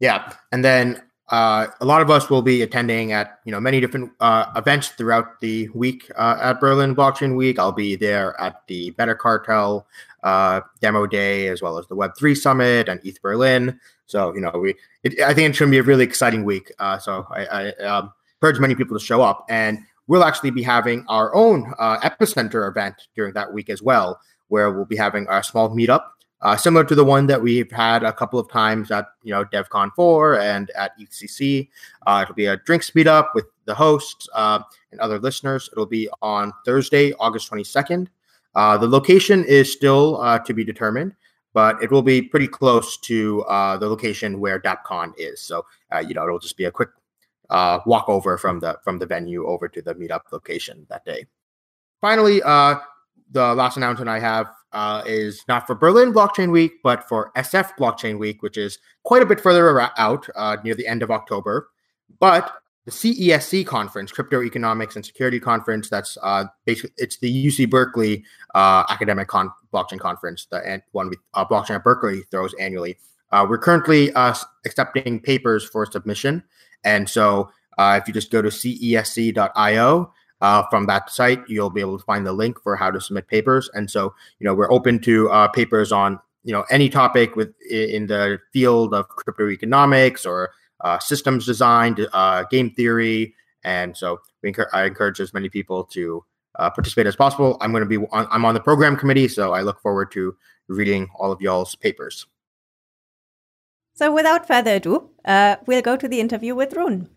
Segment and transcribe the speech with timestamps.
[0.00, 3.80] Yeah, and then uh, a lot of us will be attending at you know many
[3.80, 7.58] different uh, events throughout the week uh, at Berlin Blockchain Week.
[7.58, 9.84] I'll be there at the Metacartel
[10.22, 13.78] uh, demo day as well as the Web three Summit and ETH Berlin.
[14.06, 16.72] So you know we, it, I think it's going to be a really exciting week.
[16.78, 20.62] Uh, so I, I um, encourage many people to show up, and we'll actually be
[20.62, 25.26] having our own uh, epicenter event during that week as well, where we'll be having
[25.28, 26.04] a small meetup
[26.40, 29.44] uh, similar to the one that we've had a couple of times at you know
[29.44, 31.68] DevCon 4 and at ECC.
[32.06, 34.60] Uh, it'll be a drinks meetup with the hosts uh,
[34.92, 35.68] and other listeners.
[35.72, 38.08] It'll be on Thursday, August 22nd.
[38.54, 41.14] Uh, the location is still uh, to be determined,
[41.54, 45.40] but it will be pretty close to uh, the location where DAppCon is.
[45.40, 45.66] So
[46.06, 46.90] you know it'll just be a quick
[47.50, 51.26] walk over from the from the venue over to the meetup location that day.
[52.00, 52.40] Finally,
[53.30, 57.72] the last announcement I have uh, is not for Berlin Blockchain Week, but for SF
[57.78, 61.68] Blockchain Week, which is quite a bit further out uh, near the end of October.
[62.20, 62.52] But
[62.84, 68.24] the CESC conference, Crypto Economics and Security Conference, that's uh, basically it's the UC Berkeley
[68.54, 72.96] uh, academic con- blockchain conference, the one with uh, blockchain at Berkeley throws annually.
[73.30, 76.42] Uh, we're currently accepting papers for submission,
[76.82, 81.98] and so if you just go to cesc.io uh, from that site, you'll be able
[81.98, 83.68] to find the link for how to submit papers.
[83.74, 87.52] And so, you know, we're open to uh, papers on you know any topic with
[87.68, 90.50] in the field of crypto economics or
[90.80, 93.34] uh, systems design, uh, game theory,
[93.64, 96.24] and so we I encourage as many people to
[96.58, 97.56] uh, participate as possible.
[97.60, 100.36] I'm going to be on, I'm on the program committee, so I look forward to
[100.68, 102.26] reading all of y'all's papers.
[103.94, 107.08] So, without further ado, uh, we'll go to the interview with Rune.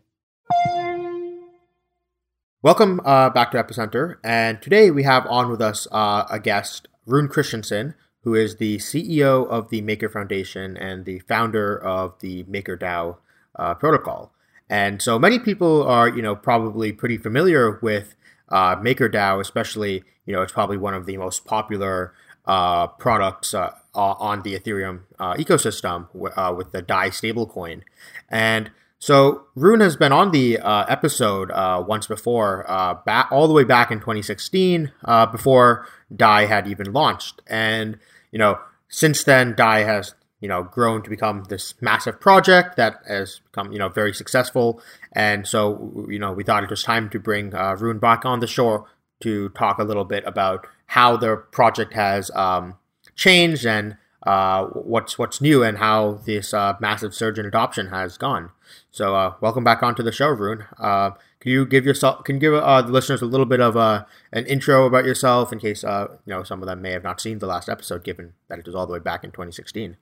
[2.63, 4.17] Welcome uh, back to Epicenter.
[4.23, 8.77] And today we have on with us uh, a guest, Rune Christensen, who is the
[8.77, 13.17] CEO of the Maker Foundation and the founder of the MakerDAO
[13.55, 14.31] uh, protocol.
[14.69, 18.13] And so many people are, you know, probably pretty familiar with
[18.49, 22.13] uh, MakerDAO, especially, you know, it's probably one of the most popular
[22.45, 27.81] uh, products uh, on the Ethereum ecosystem with the DAI stablecoin.
[28.29, 28.69] And
[29.01, 33.53] so Rune has been on the uh, episode uh, once before, uh, back all the
[33.53, 37.97] way back in 2016, uh, before DAI had even launched, and
[38.31, 38.59] you know
[38.89, 43.73] since then DAI has you know grown to become this massive project that has become
[43.73, 44.79] you know very successful,
[45.13, 48.39] and so you know we thought it was time to bring uh, Rune back on
[48.39, 48.85] the show
[49.21, 52.75] to talk a little bit about how the project has um,
[53.15, 58.17] changed and uh, what's what's new and how this uh, massive surge in adoption has
[58.17, 58.51] gone.
[58.91, 60.65] So, uh, welcome back onto the show, Rune.
[60.77, 63.75] Uh, can you give yourself, can you give uh, the listeners a little bit of
[63.75, 67.19] uh, an intro about yourself in case you know some of them may have not
[67.19, 69.97] seen the last episode, given that it was all the way back in 2016?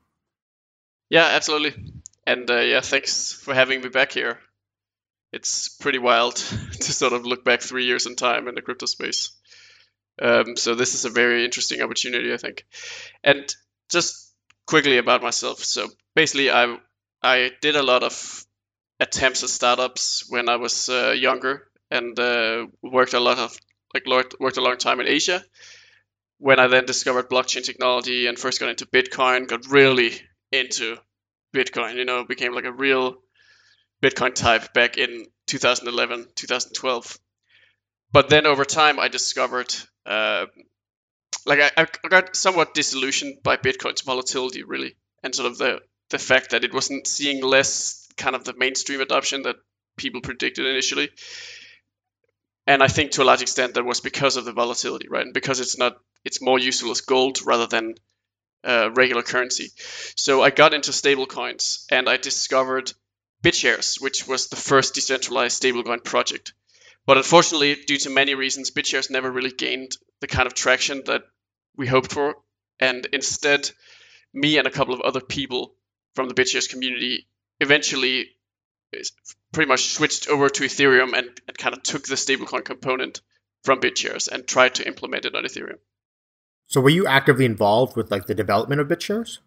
[1.09, 1.93] Yeah, absolutely.
[2.27, 4.39] And yeah, thanks for having me back here.
[5.31, 8.85] it's pretty wild to sort of look back three years in time in the crypto
[8.85, 9.31] space.
[10.21, 12.65] Um, so this is a very interesting opportunity, I think.
[13.23, 13.53] And
[13.89, 14.33] just
[14.67, 15.63] quickly about myself.
[15.63, 16.77] So basically, I
[17.21, 18.45] I did a lot of
[18.99, 23.57] attempts at startups when I was uh, younger and uh, worked a lot of
[23.93, 24.05] like
[24.39, 25.43] worked a long time in Asia.
[26.37, 30.13] When I then discovered blockchain technology and first got into Bitcoin, got really
[30.51, 30.97] into
[31.53, 31.95] Bitcoin.
[31.95, 33.17] You know, became like a real
[34.01, 37.17] Bitcoin type back in 2011, 2012.
[38.11, 39.73] But then over time, I discovered,
[40.05, 40.45] uh,
[41.45, 46.19] like, I, I got somewhat disillusioned by Bitcoin's volatility, really, and sort of the the
[46.19, 49.57] fact that it wasn't seeing less kind of the mainstream adoption that
[49.95, 51.09] people predicted initially.
[52.65, 55.25] And I think to a large extent that was because of the volatility, right?
[55.25, 57.95] And because it's not, it's more useful as gold rather than
[58.63, 59.71] uh, regular currency.
[60.15, 62.91] So I got into stablecoins and I discovered
[63.43, 66.53] BitShares, which was the first decentralized stablecoin project.
[67.09, 71.23] But unfortunately, due to many reasons, BitShares never really gained the kind of traction that
[71.75, 72.35] we hoped for.
[72.79, 73.67] And instead,
[74.31, 75.73] me and a couple of other people
[76.13, 77.27] from the BitShares community
[77.59, 78.27] eventually
[78.93, 79.01] eh,
[79.51, 83.21] pretty much switched over to Ethereum and, and kind of took the stablecoin component
[83.63, 85.79] from BitShares and tried to implement it on Ethereum.
[86.67, 89.39] So were you actively involved with like the development of BitShares?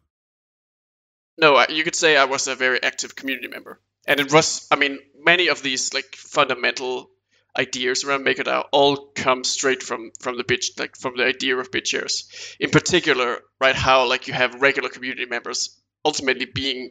[1.39, 3.79] No, you could say I was a very active community member.
[4.05, 7.12] And it was, I mean, many of these like fundamental
[7.57, 11.71] ideas around MakerDAO all come straight from from the bit like from the idea of
[11.71, 12.57] BitShares.
[12.59, 16.91] In particular, right, how like you have regular community members ultimately being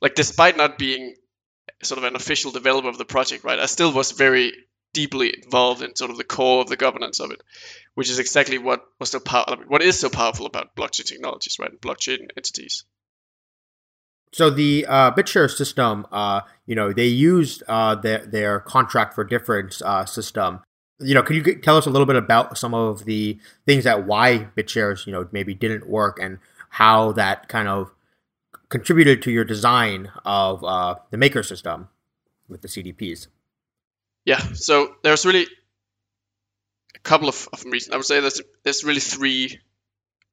[0.00, 1.14] like despite not being
[1.82, 4.52] sort of an official developer of the project, right, I still was very
[4.92, 7.42] deeply involved in sort of the core of the governance of it,
[7.94, 9.58] which is exactly what was so powerful.
[9.66, 11.70] What is so powerful about blockchain technologies, right?
[11.70, 12.84] And blockchain entities.
[14.36, 19.24] So the uh, BitShare system, uh, you know, they used uh, their their contract for
[19.24, 20.60] difference uh, system.
[21.00, 24.06] You know, could you tell us a little bit about some of the things that
[24.06, 26.38] why BitShares, you know, maybe didn't work and
[26.68, 27.90] how that kind of
[28.68, 31.88] contributed to your design of uh, the maker system
[32.46, 33.28] with the CDPs?
[34.26, 35.46] Yeah, so there's really
[36.94, 37.94] a couple of, of reasons.
[37.94, 39.60] I would say there's there's really three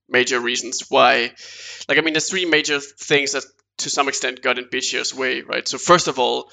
[0.10, 1.32] major reasons why.
[1.88, 3.46] Like, I mean, there's three major things that
[3.78, 5.68] to some extent got in BitShares' way, right?
[5.68, 6.52] So first of all,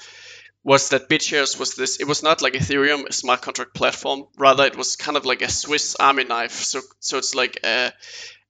[0.63, 1.99] was that BitShares was this?
[1.99, 4.25] It was not like Ethereum, a smart contract platform.
[4.37, 6.53] Rather, it was kind of like a Swiss Army knife.
[6.53, 7.91] So so it's like a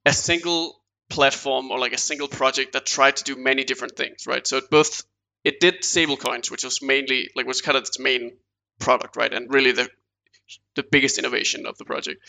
[0.06, 4.28] a single platform or like a single project that tried to do many different things,
[4.28, 4.46] right?
[4.46, 5.04] So it both
[5.44, 8.38] it did stablecoins, which was mainly like was kind of its main
[8.80, 9.34] product, right?
[9.34, 9.90] And really the
[10.76, 12.22] the biggest innovation of the project.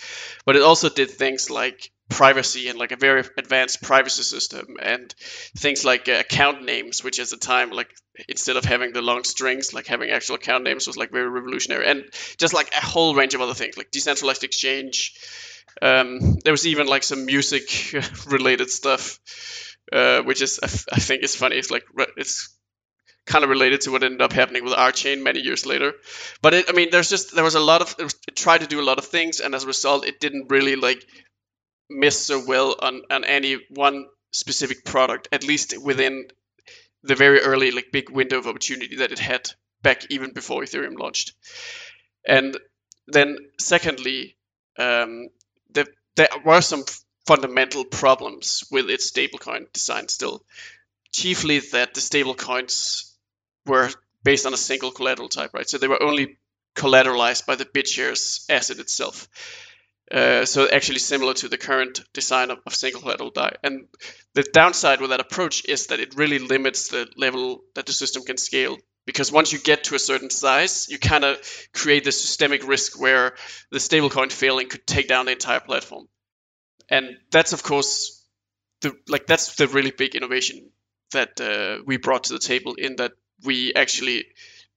[0.44, 5.14] But it also did things like privacy and like a very advanced privacy system and
[5.56, 7.90] things like uh, account names, which at the time, like
[8.28, 11.86] instead of having the long strings, like having actual account names was like very revolutionary.
[11.86, 12.04] And
[12.38, 15.14] just like a whole range of other things, like decentralized exchange,
[15.80, 17.94] um, there was even like some music
[18.26, 19.18] related stuff,
[19.92, 21.56] uh, which is I, think is funny.
[21.56, 21.84] It's like
[22.16, 22.56] it's
[23.24, 25.92] kind of related to what ended up happening with our chain many years later.
[26.42, 28.80] But it, I mean, there's just there was a lot of it, tried to do
[28.80, 31.04] a lot of things, and as a result, it didn't really like
[31.90, 36.26] miss so well on on any one specific product, at least within
[37.02, 39.50] the very early like big window of opportunity that it had
[39.82, 41.32] back even before Ethereum launched.
[42.26, 42.56] And
[43.08, 44.36] then secondly,
[44.78, 45.28] um,
[45.72, 46.84] the, there were some
[47.26, 50.44] fundamental problems with its stablecoin design still.
[51.12, 53.12] Chiefly that the stablecoins
[53.66, 53.90] were
[54.24, 55.68] based on a single collateral type, right?
[55.68, 56.38] So they were only
[56.74, 59.28] collateralized by the BitShares asset itself.
[60.12, 63.56] Uh, so actually similar to the current design of, of single collateral DAI.
[63.62, 63.86] And
[64.34, 68.22] the downside with that approach is that it really limits the level that the system
[68.22, 68.76] can scale
[69.06, 71.38] because once you get to a certain size, you kind of
[71.72, 73.34] create this systemic risk where
[73.70, 76.06] the stablecoin failing could take down the entire platform.
[76.88, 78.22] And that's of course
[78.82, 80.70] the like that's the really big innovation
[81.12, 83.12] that uh, we brought to the table in that
[83.44, 84.26] we actually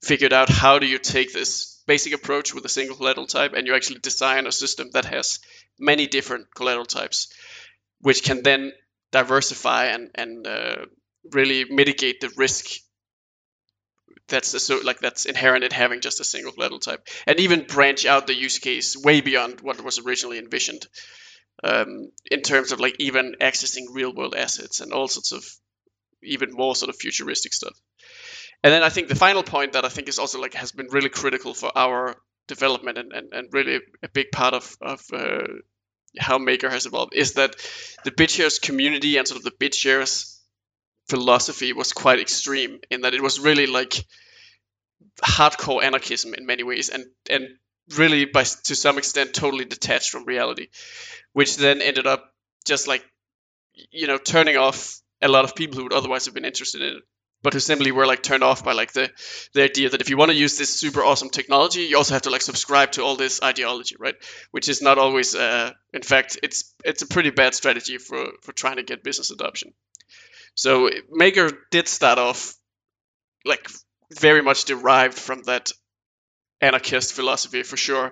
[0.01, 3.67] figured out how do you take this basic approach with a single collateral type and
[3.67, 5.39] you actually design a system that has
[5.79, 7.31] many different collateral types,
[8.01, 8.71] which can then
[9.11, 10.85] diversify and and uh,
[11.31, 12.65] really mitigate the risk
[14.27, 18.05] that's so like that's inherent in having just a single collateral type, and even branch
[18.05, 20.87] out the use case way beyond what was originally envisioned,
[21.63, 25.45] um, in terms of like even accessing real world assets and all sorts of
[26.23, 27.77] even more sort of futuristic stuff.
[28.63, 30.87] And then I think the final point that I think is also like has been
[30.89, 32.15] really critical for our
[32.47, 35.43] development and, and, and really a big part of, of uh,
[36.17, 37.55] how Maker has evolved is that
[38.03, 40.39] the BitShares community and sort of the BitShares
[41.09, 44.05] philosophy was quite extreme in that it was really like
[45.23, 47.47] hardcore anarchism in many ways, and and
[47.95, 50.67] really by to some extent totally detached from reality,
[51.33, 52.31] which then ended up
[52.65, 53.03] just like
[53.91, 56.97] you know turning off a lot of people who would otherwise have been interested in
[56.97, 57.03] it
[57.43, 59.11] but who simply were like turned off by like the
[59.53, 62.23] the idea that if you want to use this super awesome technology, you also have
[62.23, 64.15] to like subscribe to all this ideology, right?
[64.51, 68.51] Which is not always, uh, in fact, it's it's a pretty bad strategy for for
[68.51, 69.73] trying to get business adoption.
[70.55, 72.55] So Maker did start off
[73.43, 73.69] like
[74.11, 75.71] very much derived from that
[76.61, 78.11] anarchist philosophy for sure.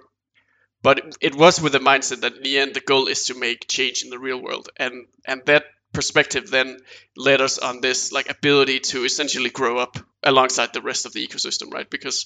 [0.82, 3.68] But it was with the mindset that in the end the goal is to make
[3.70, 5.64] change in the real world, and and that
[5.94, 6.78] perspective then
[7.16, 11.26] led us on this like ability to essentially grow up alongside the rest of the
[11.26, 11.90] ecosystem, right?
[11.90, 12.26] Because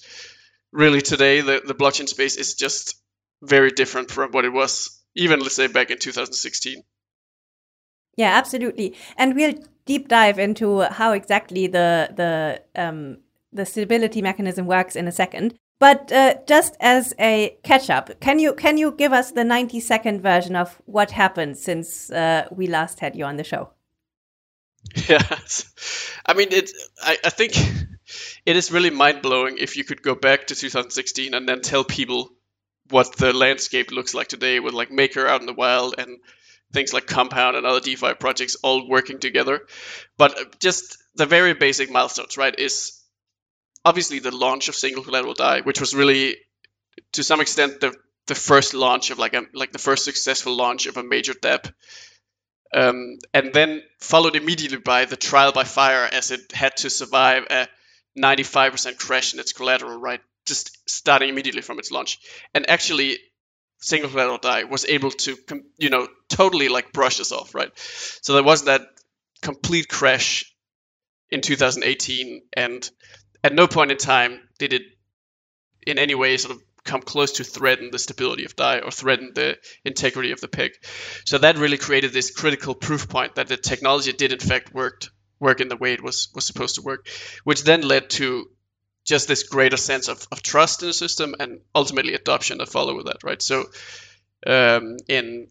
[0.72, 2.96] really today the, the blockchain space is just
[3.42, 6.84] very different from what it was even let's say back in 2016.
[8.16, 8.96] Yeah, absolutely.
[9.18, 9.56] And we'll
[9.86, 13.18] deep dive into how exactly the the um,
[13.52, 15.56] the stability mechanism works in a second.
[15.79, 19.79] But uh, just as a catch up, can you can you give us the 90
[19.79, 23.69] second version of what happened since uh, we last had you on the show?
[25.10, 25.22] Yeah,
[26.25, 26.72] I mean it.
[27.01, 27.53] I, I think
[28.46, 31.84] it is really mind blowing if you could go back to 2016 and then tell
[31.84, 32.29] people
[32.89, 36.17] what the landscape looks like today with like Maker out in the wild and
[36.74, 39.62] things like Compound and other DeFi projects all working together.
[40.17, 42.57] But just the very basic milestones, right?
[42.57, 42.97] Is
[43.88, 46.36] obviously the launch of single collateral DAI, which was really
[47.13, 47.94] to some extent the
[48.27, 51.72] the first launch of like a like the first successful launch of a major DApp.
[52.74, 57.46] Um, and then followed immediately by the trial by fire as it had to survive
[57.50, 57.67] a
[58.20, 60.20] 95% crash in its collateral, right?
[60.46, 62.20] Just starting immediately from its launch.
[62.53, 63.20] And actually,
[63.79, 65.38] single collateral DAI was able to,
[65.77, 67.72] you know, totally like brush us off, right?
[68.22, 68.82] So there was that
[69.41, 70.53] complete crash
[71.29, 72.89] in 2018, and
[73.48, 74.82] at no point in time did it
[75.86, 79.32] in any way sort of come close to threaten the stability of DAI or threaten
[79.34, 80.72] the integrity of the peg.
[81.25, 85.10] So that really created this critical proof point that the technology did in fact worked
[85.39, 87.08] work in the way it was was supposed to work,
[87.46, 88.50] which then led to
[89.06, 92.98] just this greater sense of, of trust in the system and ultimately adoption that followed
[92.98, 93.42] with that, right?
[93.42, 93.66] So
[94.46, 95.48] um, in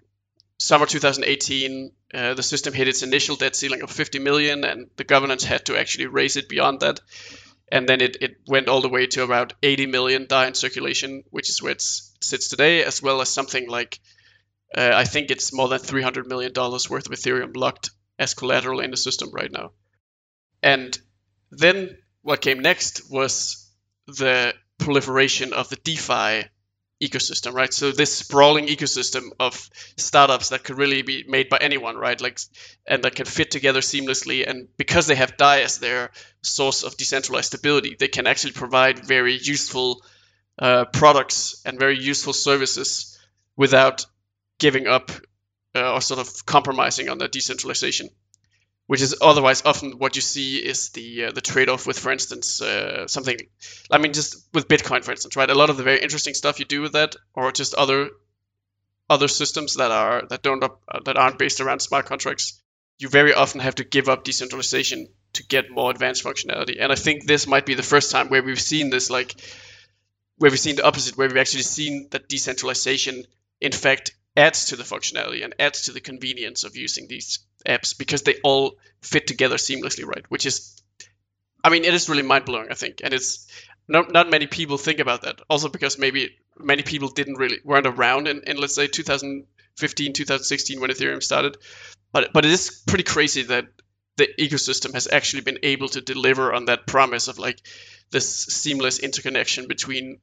[0.59, 5.05] summer 2018, uh, the system hit its initial debt ceiling of 50 million, and the
[5.05, 7.01] governance had to actually raise it beyond that
[7.69, 11.25] and then it, it went all the way to about 80 million DAI in circulation,
[11.31, 14.01] which is where it sits today, as well as something like
[14.77, 18.81] uh, I think it's more than 300 million dollars worth of Ethereum locked as collateral
[18.81, 19.73] in the system right now.
[20.63, 20.99] And
[21.51, 23.71] then what came next was
[24.07, 26.49] the proliferation of the DeFi
[27.03, 27.73] ecosystem, right?
[27.73, 32.21] So this sprawling ecosystem of startups that could really be made by anyone, right?
[32.21, 32.39] Like,
[32.87, 34.49] and that can fit together seamlessly.
[34.49, 36.11] And because they have DAI as their
[36.43, 40.03] source of decentralized stability, they can actually provide very useful
[40.59, 43.19] uh, products and very useful services
[43.57, 44.07] without
[44.59, 45.11] giving up
[45.75, 48.09] uh, or sort of compromising on the decentralization
[48.87, 52.61] which is otherwise often what you see is the uh, the trade-off with, for instance,
[52.63, 53.37] uh, something.
[53.91, 55.51] I mean, just with Bitcoin, for instance, right?
[55.51, 58.11] A lot of the very interesting stuff you do with that, or just other
[59.09, 62.63] other systems that are that don't uh, that aren't based around smart contracts,
[62.99, 66.77] you very often have to give up decentralization to get more advanced functionality.
[66.81, 69.35] And I think this might be the first time where we've seen this, like
[70.39, 73.25] where we've seen the opposite, where we've actually seen that decentralization,
[73.61, 77.97] in fact, adds to the functionality and adds to the convenience of using these apps
[77.97, 80.25] because they all fit together seamlessly, right?
[80.29, 80.81] Which is,
[81.63, 83.47] I mean, it is really mind blowing, I think, and it's
[83.89, 85.41] not not many people think about that.
[85.49, 90.81] Also because maybe many people didn't really weren't around in, in let's say 2015, 2016
[90.81, 91.57] when Ethereum started,
[92.13, 93.67] but but it is pretty crazy that
[94.17, 97.61] the ecosystem has actually been able to deliver on that promise of like
[98.11, 100.19] this seamless interconnection between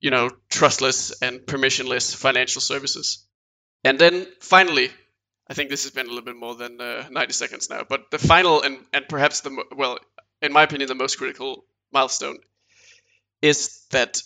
[0.00, 3.26] you know trustless and permissionless financial services
[3.82, 4.90] and then finally
[5.48, 7.82] I think this has been a little bit more than uh, 90 seconds now.
[7.88, 9.98] But the final and, and perhaps the, well,
[10.40, 12.38] in my opinion, the most critical milestone
[13.42, 14.22] is that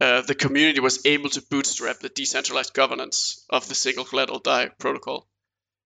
[0.00, 4.68] uh, the community was able to bootstrap the decentralized governance of the single collateral DAI
[4.78, 5.28] protocol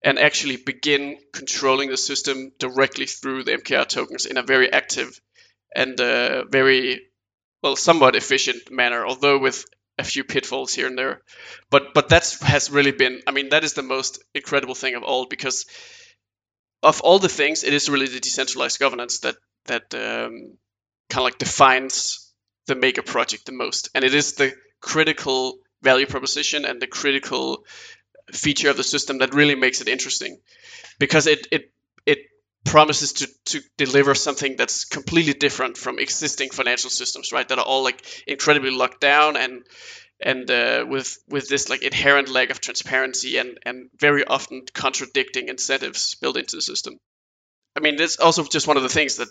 [0.02, 5.20] and actually begin controlling the system directly through the MKR tokens in a very active
[5.75, 7.02] and uh, very,
[7.62, 9.66] well, somewhat efficient manner, although with
[9.98, 11.22] a few pitfalls here and there.
[11.70, 15.02] But but that has really been I mean that is the most incredible thing of
[15.02, 15.66] all because
[16.82, 19.36] of all the things it is really the decentralized governance that
[19.66, 20.56] that um,
[21.08, 22.32] kind of like defines
[22.66, 27.64] the maker project the most and it is the critical value proposition and the critical
[28.32, 30.38] feature of the system that really makes it interesting
[30.98, 31.72] because it it
[32.04, 32.18] it
[32.66, 37.49] promises to to deliver something that's completely different from existing financial systems, right?
[37.49, 39.64] That are all like incredibly locked down and
[40.20, 45.49] and uh, with with this like inherent lack of transparency and and very often contradicting
[45.49, 46.99] incentives built into the system.
[47.76, 49.28] I mean, that's also just one of the things that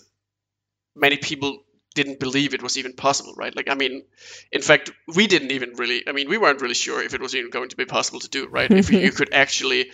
[0.96, 1.63] many people
[1.96, 3.56] didn't believe it was even possible, right?
[3.56, 4.04] Like, I mean,
[4.51, 6.04] in fact, we didn't even really.
[6.08, 8.30] I mean, we weren't really sure if it was even going to be possible to
[8.30, 8.72] do, right?
[8.72, 9.92] if you could actually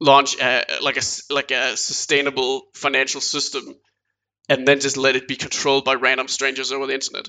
[0.00, 3.74] launch a, like a like a sustainable financial system
[4.48, 7.28] and then just let it be controlled by random strangers over the internet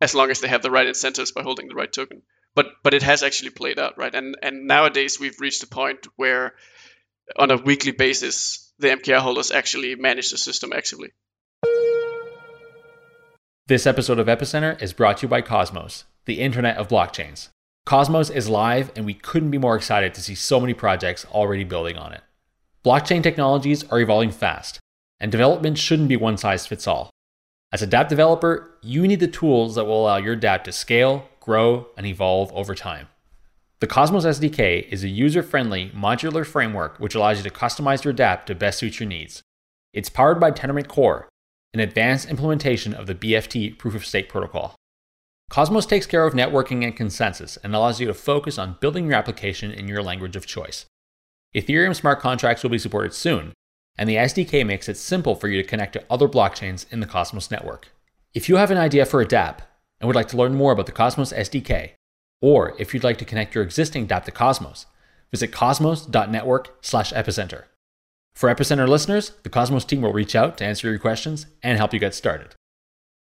[0.00, 2.22] as long as they have the right incentives by holding the right token.
[2.54, 4.14] But but it has actually played out right?
[4.14, 6.54] And and nowadays we've reached a point where
[7.36, 11.10] on a weekly basis the mkr holders actually manage the system actively.
[13.66, 17.48] This episode of epicenter is brought to you by cosmos the internet of blockchains
[17.86, 21.64] Cosmos is live, and we couldn't be more excited to see so many projects already
[21.64, 22.22] building on it.
[22.82, 24.80] Blockchain technologies are evolving fast,
[25.20, 27.10] and development shouldn't be one size fits all.
[27.72, 31.28] As a dApp developer, you need the tools that will allow your dApp to scale,
[31.40, 33.08] grow, and evolve over time.
[33.80, 38.14] The Cosmos SDK is a user friendly, modular framework which allows you to customize your
[38.14, 39.42] dApp to best suit your needs.
[39.92, 41.28] It's powered by Tendermint Core,
[41.74, 44.74] an advanced implementation of the BFT proof of stake protocol.
[45.50, 49.14] Cosmos takes care of networking and consensus and allows you to focus on building your
[49.14, 50.86] application in your language of choice.
[51.54, 53.52] Ethereum smart contracts will be supported soon,
[53.96, 57.06] and the SDK makes it simple for you to connect to other blockchains in the
[57.06, 57.92] Cosmos network.
[58.34, 59.58] If you have an idea for a dApp
[60.00, 61.92] and would like to learn more about the Cosmos SDK,
[62.42, 64.86] or if you'd like to connect your existing dApp to Cosmos,
[65.30, 67.64] visit cosmos.network/epicenter.
[68.34, 71.94] For Epicenter listeners, the Cosmos team will reach out to answer your questions and help
[71.94, 72.56] you get started.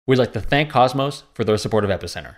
[0.07, 2.37] We'd like to thank Cosmos for their support of Epicenter.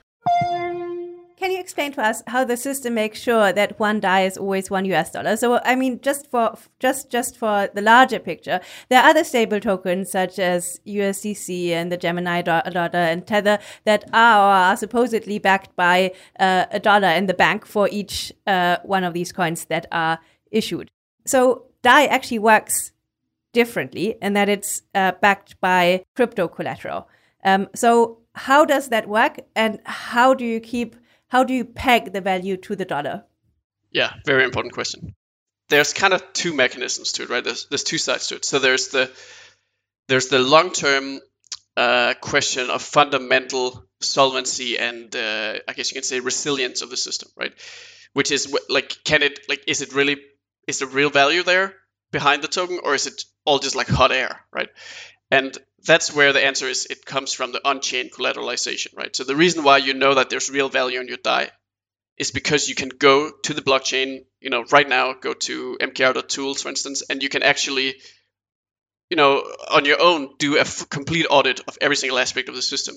[1.37, 4.69] Can you explain to us how the system makes sure that one DAI is always
[4.69, 5.35] one US dollar?
[5.35, 9.59] So, I mean, just for just just for the larger picture, there are other stable
[9.59, 15.75] tokens such as USDC and the Gemini dollar and Tether that are are supposedly backed
[15.75, 19.85] by uh, a dollar in the bank for each uh, one of these coins that
[19.91, 20.19] are
[20.51, 20.91] issued.
[21.25, 22.91] So, DAI actually works
[23.53, 27.09] differently in that it's uh, backed by crypto collateral.
[27.43, 30.95] Um, so how does that work, and how do you keep
[31.27, 33.23] how do you peg the value to the dollar?
[33.91, 35.15] Yeah, very important question.
[35.69, 37.43] There's kind of two mechanisms to it, right?
[37.43, 38.45] There's there's two sides to it.
[38.45, 39.11] So there's the
[40.07, 41.19] there's the long term
[41.75, 46.97] uh, question of fundamental solvency and uh, I guess you can say resilience of the
[46.97, 47.53] system, right?
[48.13, 50.17] Which is like, can it like is it really
[50.67, 51.73] is the real value there
[52.11, 54.69] behind the token, or is it all just like hot air, right?
[55.31, 59.15] And that's where the answer is it comes from the on-chain collateralization, right?
[59.15, 61.49] So the reason why you know that there's real value in your DAI
[62.17, 66.61] is because you can go to the blockchain, you know, right now, go to mkr.tools,
[66.61, 67.95] for instance, and you can actually,
[69.09, 72.61] you know, on your own, do a complete audit of every single aspect of the
[72.61, 72.95] system.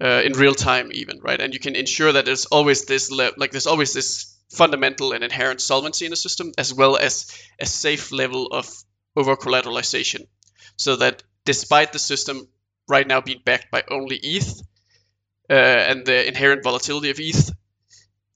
[0.00, 3.50] Uh, in real time, even right, and you can ensure that there's always this like
[3.50, 8.10] there's always this fundamental and inherent solvency in the system, as well as a safe
[8.10, 8.66] level of
[9.16, 10.26] over collateralization,
[10.76, 12.48] so that despite the system
[12.88, 14.60] right now being backed by only ETH
[15.50, 17.50] uh, and the inherent volatility of ETH,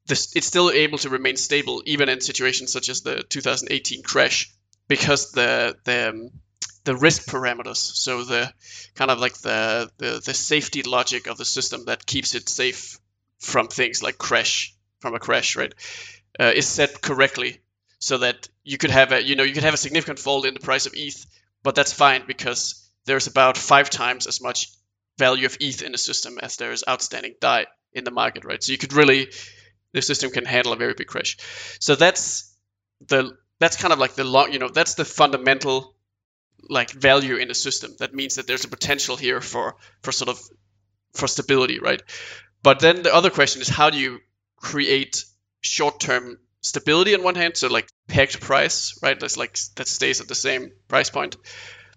[0.07, 4.53] this, it's still able to remain stable even in situations such as the 2018 crash
[4.89, 6.31] because the the um,
[6.85, 8.53] the risk parameters, so the
[8.95, 12.99] kind of like the, the the safety logic of the system that keeps it safe
[13.41, 15.75] from things like crash from a crash, right,
[16.41, 17.59] uh, is set correctly
[17.99, 20.55] so that you could have a you know you could have a significant fall in
[20.55, 21.27] the price of ETH,
[21.65, 24.69] but that's fine because there's about five times as much
[25.19, 28.63] value of ETH in the system as there is outstanding DAI in the market, right?
[28.63, 29.29] So you could really,
[29.93, 31.37] the system can handle a very big crash.
[31.81, 32.55] So that's
[33.09, 35.95] the that's kind of like the long, you know, that's the fundamental
[36.69, 37.95] like value in the system.
[37.99, 40.41] That means that there's a potential here for for sort of
[41.15, 42.03] for stability, right?
[42.63, 44.19] But then the other question is how do you
[44.57, 45.25] create
[45.61, 49.19] short-term stability on one hand, so like pegged price, right?
[49.19, 51.37] That's like that stays at the same price point.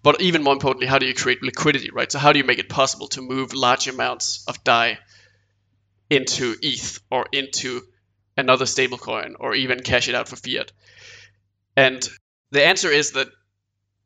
[0.02, 2.10] But even more importantly, how do you create liquidity, right?
[2.10, 4.98] So how do you make it possible to move large amounts of DAI
[6.08, 7.82] into ETH or into
[8.36, 10.72] another stablecoin or even cash it out for fiat?
[11.76, 12.08] And
[12.50, 13.28] the answer is that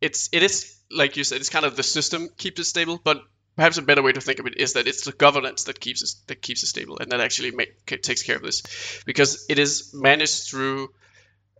[0.01, 3.23] it's it is like you said, it's kind of the system keeps it stable, but
[3.57, 6.03] perhaps a better way to think of it is that it's the governance that keeps
[6.03, 8.63] it that keeps it stable and that actually make, takes care of this
[9.07, 10.89] because it is managed through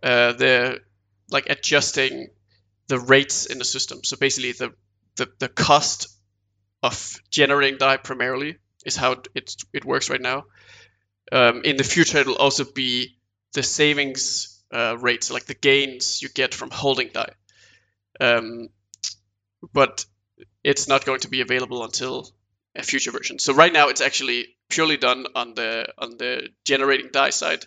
[0.03, 0.81] uh, the
[1.29, 2.27] like adjusting
[2.87, 4.03] the rates in the system.
[4.03, 4.73] So basically, the
[5.15, 6.07] the, the cost
[6.83, 10.45] of generating DAI primarily is how it it works right now.
[11.31, 13.17] Um, in the future, it'll also be
[13.53, 17.31] the savings uh, rates, like the gains you get from holding DAI.
[18.19, 18.69] Um,
[19.73, 20.05] but
[20.63, 22.29] it's not going to be available until
[22.75, 23.39] a future version.
[23.39, 27.65] So right now it's actually purely done on the on the generating Dai side,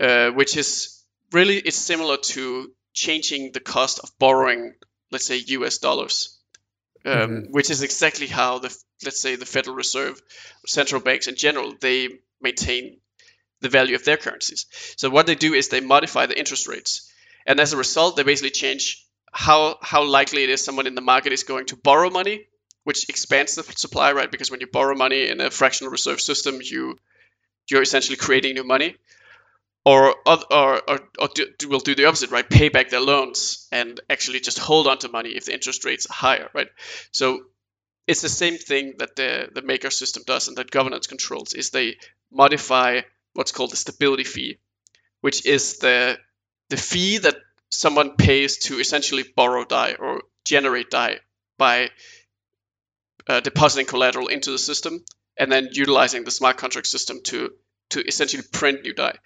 [0.00, 4.74] uh, which is really it's similar to changing the cost of borrowing,
[5.10, 6.38] let's say US dollars,
[7.04, 7.52] um, mm-hmm.
[7.52, 10.20] which is exactly how the let's say the Federal Reserve,
[10.66, 12.08] central banks in general, they
[12.40, 12.98] maintain
[13.60, 14.66] the value of their currencies.
[14.96, 17.12] So what they do is they modify the interest rates,
[17.46, 21.00] and as a result, they basically change how how likely it is someone in the
[21.00, 22.46] market is going to borrow money,
[22.84, 24.30] which expands the supply, right?
[24.30, 26.98] Because when you borrow money in a fractional reserve system, you
[27.70, 28.96] you're essentially creating new money,
[29.84, 32.48] or or or, or do, will do the opposite, right?
[32.48, 36.06] Pay back their loans and actually just hold on to money if the interest rates
[36.06, 36.68] are higher, right?
[37.12, 37.44] So
[38.06, 41.70] it's the same thing that the the maker system does and that governance controls is
[41.70, 41.96] they
[42.30, 43.00] modify
[43.34, 44.58] what's called the stability fee,
[45.20, 46.18] which is the
[46.68, 47.36] the fee that
[47.70, 51.20] someone pays to essentially borrow Dai or generate Dai
[51.58, 51.90] by
[53.28, 55.04] uh, depositing collateral into the system
[55.38, 57.50] and then utilizing the smart contract system to
[57.90, 59.16] to essentially print new Dai.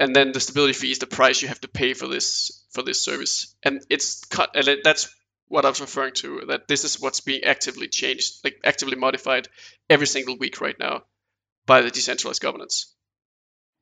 [0.00, 2.82] And then the stability fee is the price you have to pay for this for
[2.82, 3.54] this service.
[3.62, 5.14] And it's cut and that's
[5.48, 6.46] what I was referring to.
[6.48, 9.48] That this is what's being actively changed, like actively modified
[9.90, 11.02] every single week right now
[11.66, 12.94] by the decentralized governance.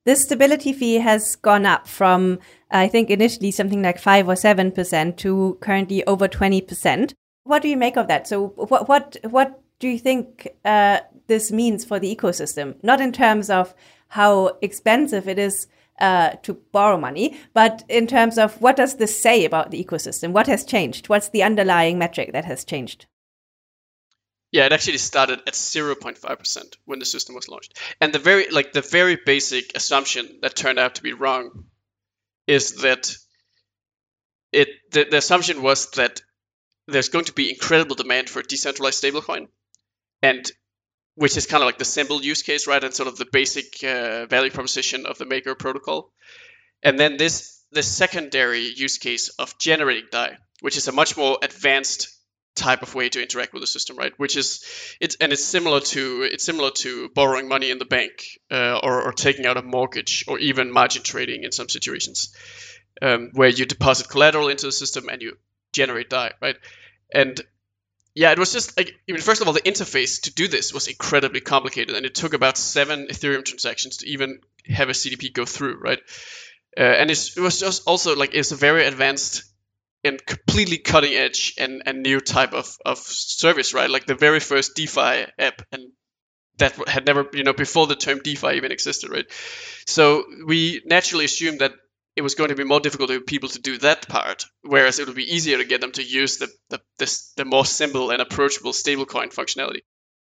[0.03, 2.39] This stability fee has gone up from,
[2.71, 7.13] I think, initially something like 5 or 7% to currently over 20%.
[7.43, 8.27] What do you make of that?
[8.27, 12.83] So, what, what, what do you think uh, this means for the ecosystem?
[12.83, 13.75] Not in terms of
[14.07, 15.67] how expensive it is
[16.01, 20.31] uh, to borrow money, but in terms of what does this say about the ecosystem?
[20.31, 21.07] What has changed?
[21.07, 23.05] What's the underlying metric that has changed?
[24.51, 27.79] Yeah, it actually started at 0.5% when the system was launched.
[28.01, 31.65] And the very like the very basic assumption that turned out to be wrong
[32.47, 33.15] is that
[34.51, 36.21] it the, the assumption was that
[36.87, 39.47] there's going to be incredible demand for a decentralized stablecoin
[40.21, 40.51] and
[41.15, 42.83] which is kind of like the simple use case, right?
[42.83, 46.11] And sort of the basic uh, value proposition of the Maker protocol.
[46.83, 51.37] And then this the secondary use case of generating DAI, which is a much more
[51.41, 52.09] advanced
[52.55, 54.13] type of way to interact with the system, right?
[54.17, 54.63] Which is
[54.99, 59.03] it's and it's similar to it's similar to borrowing money in the bank uh, or,
[59.03, 62.35] or taking out a mortgage or even margin trading in some situations,
[63.01, 65.37] um, where you deposit collateral into the system and you
[65.71, 66.57] generate DAI, right?
[67.13, 67.39] And
[68.13, 70.73] yeah, it was just like I mean, first of all, the interface to do this
[70.73, 75.33] was incredibly complicated, and it took about seven Ethereum transactions to even have a CDP
[75.33, 75.99] go through, right?
[76.77, 79.43] Uh, and it was just also like it's a very advanced
[80.03, 83.89] and completely cutting edge and, and new type of, of service, right?
[83.89, 85.91] Like the very first DeFi app, and
[86.57, 89.25] that had never, you know, before the term DeFi even existed, right?
[89.85, 91.73] So we naturally assumed that
[92.21, 95.07] it was going to be more difficult for people to do that part, whereas it
[95.07, 98.21] would be easier to get them to use the the, the, the more simple and
[98.21, 99.79] approachable stablecoin functionality.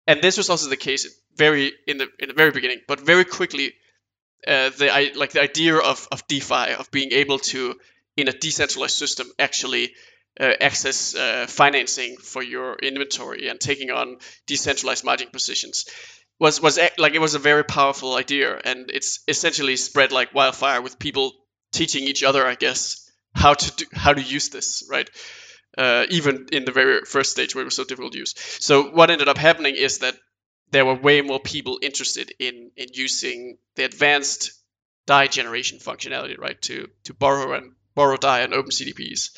[0.05, 3.23] And this was also the case very in the in the very beginning, but very
[3.23, 3.75] quickly,
[4.45, 7.79] uh, the like the idea of of DeFi of being able to
[8.17, 9.93] in a decentralized system actually
[10.38, 15.86] uh, access uh, financing for your inventory and taking on decentralized margin positions
[16.41, 20.81] was was like it was a very powerful idea and it's essentially spread like wildfire
[20.81, 21.31] with people
[21.75, 25.09] teaching each other i guess how to do how to use this right?
[25.77, 28.33] Uh, even in the very first stage where it was so difficult to use.
[28.61, 30.15] So what ended up happening is that
[30.71, 34.51] there were way more people interested in in using the advanced
[35.05, 36.59] DAI generation functionality right?
[36.63, 39.31] To to borrow and borrow DAI and open CDPs,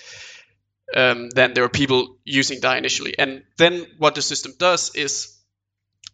[0.95, 3.17] um, then there are people using DAI initially.
[3.17, 5.37] And then what the system does is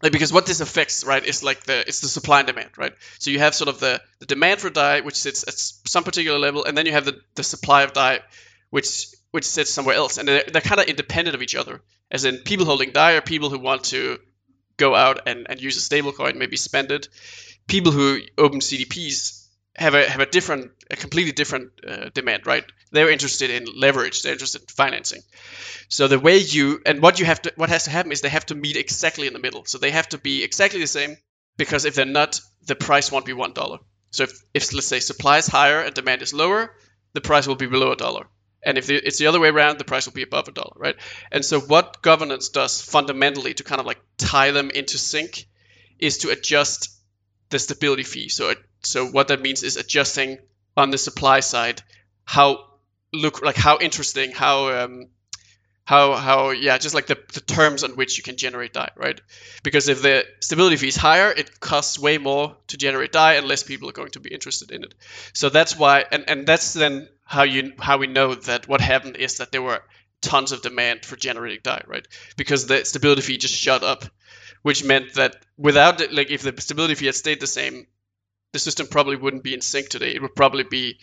[0.01, 2.93] like, because what this affects, right, is like the it's the supply and demand, right?
[3.19, 6.39] So you have sort of the, the demand for Dai, which sits at some particular
[6.39, 8.19] level, and then you have the, the supply of Dai,
[8.69, 11.82] which which sits somewhere else, and they're, they're kind of independent of each other.
[12.12, 14.19] As in, people holding Dai are people who want to
[14.77, 17.08] go out and, and use a stablecoin, maybe spend it.
[17.67, 19.42] People who open CDPs
[19.75, 22.63] have a have a different, a completely different uh, demand, right?
[22.91, 24.21] They're interested in leverage.
[24.21, 25.21] They're interested in financing.
[25.89, 28.29] So the way you and what you have to, what has to happen is they
[28.29, 29.65] have to meet exactly in the middle.
[29.65, 31.17] So they have to be exactly the same
[31.57, 33.79] because if they're not, the price won't be one dollar.
[34.12, 36.75] So if, if let's say supply is higher and demand is lower,
[37.13, 38.27] the price will be below a dollar.
[38.65, 40.95] And if it's the other way around, the price will be above a dollar, right?
[41.31, 45.45] And so what governance does fundamentally to kind of like tie them into sync
[45.99, 46.89] is to adjust
[47.49, 48.29] the stability fee.
[48.29, 48.53] So
[48.86, 50.38] so what that means is adjusting
[50.76, 51.82] on the supply side
[52.26, 52.65] how
[53.13, 55.08] look like how interesting how um,
[55.86, 59.19] how how yeah just like the, the terms on which you can generate Dai right
[59.63, 63.48] because if the stability fee is higher it costs way more to generate Dai and
[63.48, 64.93] less people are going to be interested in it
[65.34, 69.17] so that's why and and that's then how you how we know that what happened
[69.17, 69.82] is that there were
[70.24, 72.08] tons of demand for generating DAI, right?
[72.38, 74.06] Because the stability fee just shot up,
[74.63, 77.86] which meant that without it, like if the stability fee had stayed the same,
[78.53, 80.13] the system probably wouldn't be in sync today.
[80.15, 80.99] It would probably be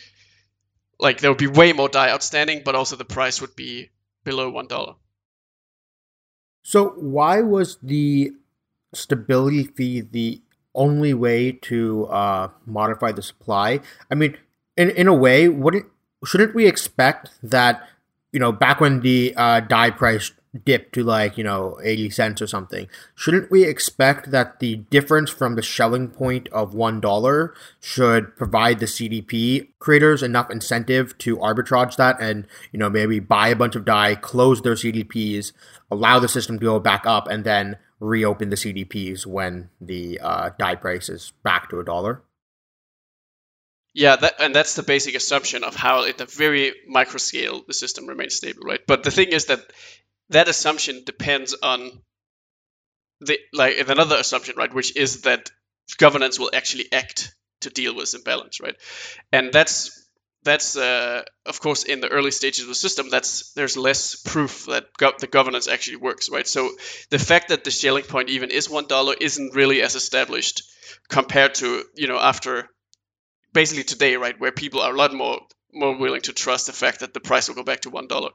[0.98, 3.90] like there would be way more DAI outstanding, but also the price would be
[4.24, 4.94] below one dollar.
[6.62, 8.32] So why was the
[8.94, 10.40] stability fee the
[10.74, 13.80] only way to uh, modify the supply?
[14.10, 14.36] I mean,
[14.76, 15.86] in in a way, wouldn't
[16.24, 17.88] shouldn't we expect that
[18.32, 20.32] you know back when the uh, DAI price
[20.64, 25.30] dip to like you know 80 cents or something shouldn't we expect that the difference
[25.30, 31.36] from the Schelling point of one dollar should provide the cdp creators enough incentive to
[31.36, 35.52] arbitrage that and you know maybe buy a bunch of DAI close their cdps
[35.88, 40.50] allow the system to go back up and then reopen the cdps when the uh,
[40.58, 42.22] DAI price is back to a dollar
[43.92, 47.74] yeah, that, and that's the basic assumption of how, at the very micro scale, the
[47.74, 48.80] system remains stable, right?
[48.86, 49.60] But the thing is that
[50.30, 52.02] that assumption depends on
[53.20, 55.50] the like another assumption, right, which is that
[55.98, 58.76] governance will actually act to deal with imbalance, right?
[59.32, 59.96] And that's
[60.42, 63.10] that's uh, of course in the early stages of the system.
[63.10, 66.46] That's there's less proof that go- the governance actually works, right?
[66.46, 66.70] So
[67.10, 70.62] the fact that the Schelling point even is one dollar isn't really as established
[71.08, 72.68] compared to you know after
[73.52, 75.40] basically today, right, where people are a lot more
[75.72, 78.30] more willing to trust the fact that the price will go back to one dollar.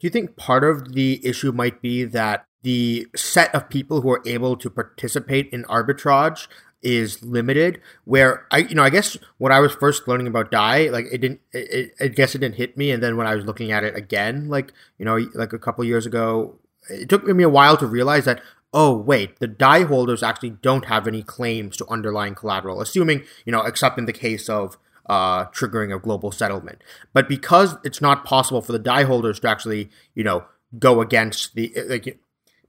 [0.00, 4.10] Do you think part of the issue might be that the set of people who
[4.10, 6.48] are able to participate in arbitrage
[6.82, 7.82] is limited?
[8.06, 11.18] Where I, you know, I guess when I was first learning about DAI, like it
[11.18, 12.90] didn't, it, I guess it didn't hit me.
[12.90, 15.84] And then when I was looking at it again, like you know, like a couple
[15.84, 16.58] years ago,
[16.88, 20.84] it took me a while to realize that oh wait the DAI holders actually don't
[20.84, 24.78] have any claims to underlying collateral assuming you know except in the case of
[25.10, 26.80] uh, triggering a global settlement.
[27.12, 30.44] But because it's not possible for the DAI holders to actually, you know,
[30.78, 32.20] go against the like,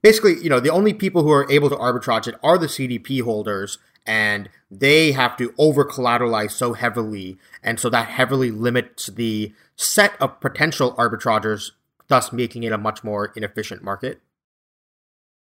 [0.02, 3.22] basically, you know, the only people who are able to arbitrage it are the CDP
[3.22, 9.52] holders, and they have to over collateralize so heavily, and so that heavily limits the
[9.76, 11.70] set of potential arbitragers,
[12.08, 14.20] thus making it a much more inefficient market.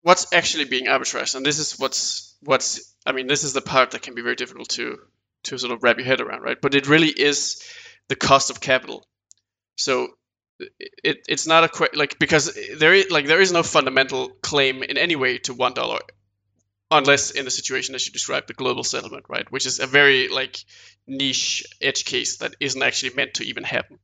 [0.03, 3.93] What's actually being arbitraged, and this is what's what's I mean, this is the part
[3.93, 4.99] that can be very difficult to
[5.45, 6.59] to sort of wrap your head around, right?
[6.61, 7.63] But it really is
[8.09, 9.07] the cost of capital.
[9.77, 10.09] So
[11.05, 14.83] it, it's not a que- like because there is like there is no fundamental claim
[14.83, 16.01] in any way to one dollar
[16.91, 20.29] unless in the situation as you described the global settlement right which is a very
[20.29, 20.59] like
[21.07, 23.99] niche edge case that isn't actually meant to even happen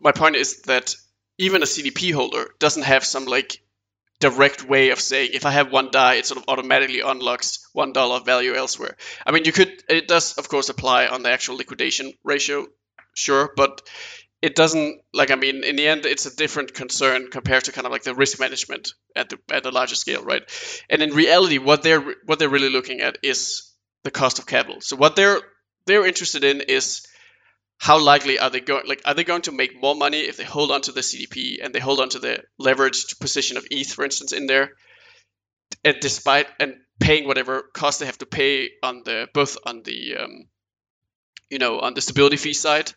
[0.00, 0.94] my point is that
[1.38, 3.62] even a cdp holder doesn't have some like
[4.20, 7.92] direct way of saying if I have one DAI, it sort of automatically unlocks one
[7.92, 8.96] dollar value elsewhere.
[9.24, 12.66] I mean, you could it does of course apply on the actual liquidation ratio,
[13.14, 13.82] sure, but
[14.40, 17.86] it doesn't like I mean in the end it's a different concern compared to kind
[17.86, 20.42] of like the risk management at the at the larger scale, right?
[20.90, 23.72] And in reality, what they're what they're really looking at is
[24.04, 24.80] the cost of capital.
[24.80, 25.40] So what they're
[25.86, 27.06] they're interested in is
[27.78, 30.44] how likely are they going like are they going to make more money if they
[30.44, 33.92] hold on to the cdp and they hold on to the leveraged position of eth
[33.92, 34.72] for instance in there
[35.84, 40.16] and despite and paying whatever cost they have to pay on the both on the
[40.16, 40.48] um,
[41.50, 42.92] you know on the stability fee side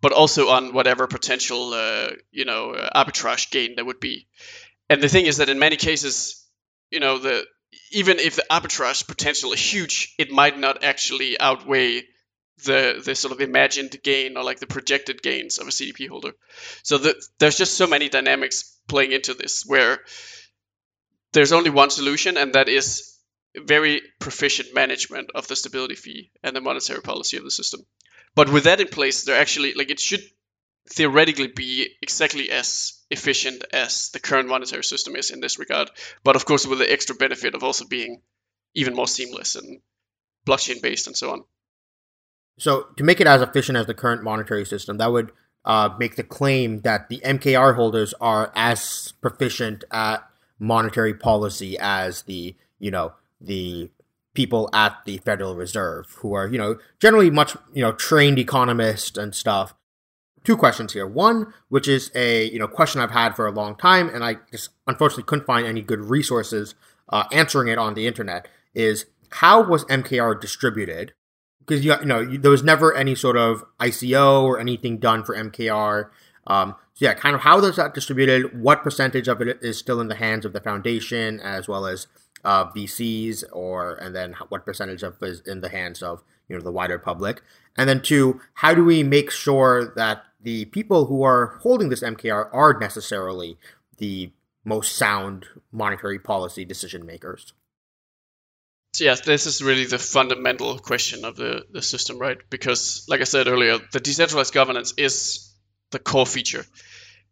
[0.00, 4.26] but also on whatever potential uh, you know uh, arbitrage gain there would be.
[4.88, 6.46] And the thing is that in many cases
[6.90, 7.44] you know the
[7.92, 12.02] even if the arbitrage potential is huge it might not actually outweigh
[12.64, 16.32] the the sort of imagined gain or like the projected gains of a CDP holder.
[16.82, 20.00] So the, there's just so many dynamics playing into this where
[21.32, 23.18] there's only one solution, and that is
[23.54, 27.80] very proficient management of the stability fee and the monetary policy of the system.
[28.34, 30.22] But with that in place, there actually like it should
[30.88, 35.90] theoretically be exactly as efficient as the current monetary system is in this regard.
[36.22, 38.22] But of course, with the extra benefit of also being
[38.74, 39.80] even more seamless and
[40.46, 41.44] blockchain based and so on.
[42.58, 45.32] So to make it as efficient as the current monetary system, that would
[45.64, 50.26] uh, make the claim that the MKR holders are as proficient at
[50.58, 53.90] monetary policy as the you know the
[54.34, 59.18] people at the Federal Reserve, who are you know generally much you know trained economists
[59.18, 59.74] and stuff.
[60.44, 61.06] Two questions here.
[61.06, 64.36] One, which is a you know question I've had for a long time, and I
[64.50, 66.74] just unfortunately couldn't find any good resources
[67.08, 71.12] uh, answering it on the internet, is how was MKR distributed?
[71.66, 75.24] Because you, you know you, there was never any sort of ICO or anything done
[75.24, 76.10] for MKR.
[76.46, 78.60] Um, so yeah, kind of how is that distributed?
[78.60, 82.06] What percentage of it is still in the hands of the foundation as well as
[82.44, 86.62] uh, VCs, or and then what percentage of is in the hands of you know
[86.62, 87.42] the wider public?
[87.76, 92.02] And then two, how do we make sure that the people who are holding this
[92.02, 93.58] MKR are necessarily
[93.98, 94.30] the
[94.66, 97.52] most sound monetary policy decision makers.
[98.96, 102.38] So yes, this is really the fundamental question of the, the system, right?
[102.48, 105.52] Because, like I said earlier, the decentralized governance is
[105.90, 106.64] the core feature,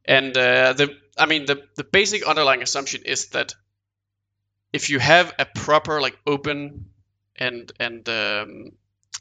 [0.05, 3.55] and uh, the I mean the the basic underlying assumption is that
[4.74, 6.90] if you have a proper like open
[7.35, 8.72] and and um,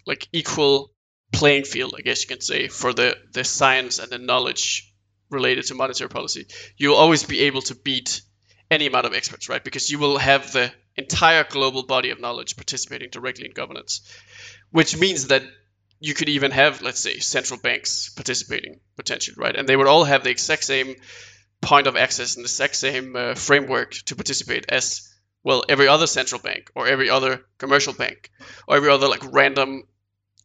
[0.06, 0.92] like equal
[1.32, 4.94] playing field, I guess you can say, for the the science and the knowledge
[5.30, 8.22] related to monetary policy, you'll always be able to beat
[8.70, 9.64] any amount of experts, right?
[9.64, 14.02] Because you will have the entire global body of knowledge participating directly in governance,
[14.72, 15.44] which means that
[16.00, 19.56] you could even have, let's say, central banks participating potentially, right?
[19.56, 20.96] And they would all have the exact same
[21.62, 25.10] point of access and the exact same uh, framework to participate as
[25.44, 28.30] well every other central bank or every other commercial bank
[28.68, 29.84] or every other like random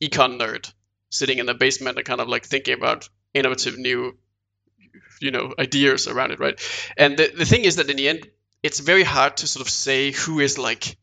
[0.00, 0.72] econ nerd
[1.10, 4.16] sitting in the basement and kind of like thinking about innovative new
[5.20, 6.60] you know ideas around it right
[6.96, 8.28] and the, the thing is that in the end
[8.68, 10.96] it's very hard to sort of say who is like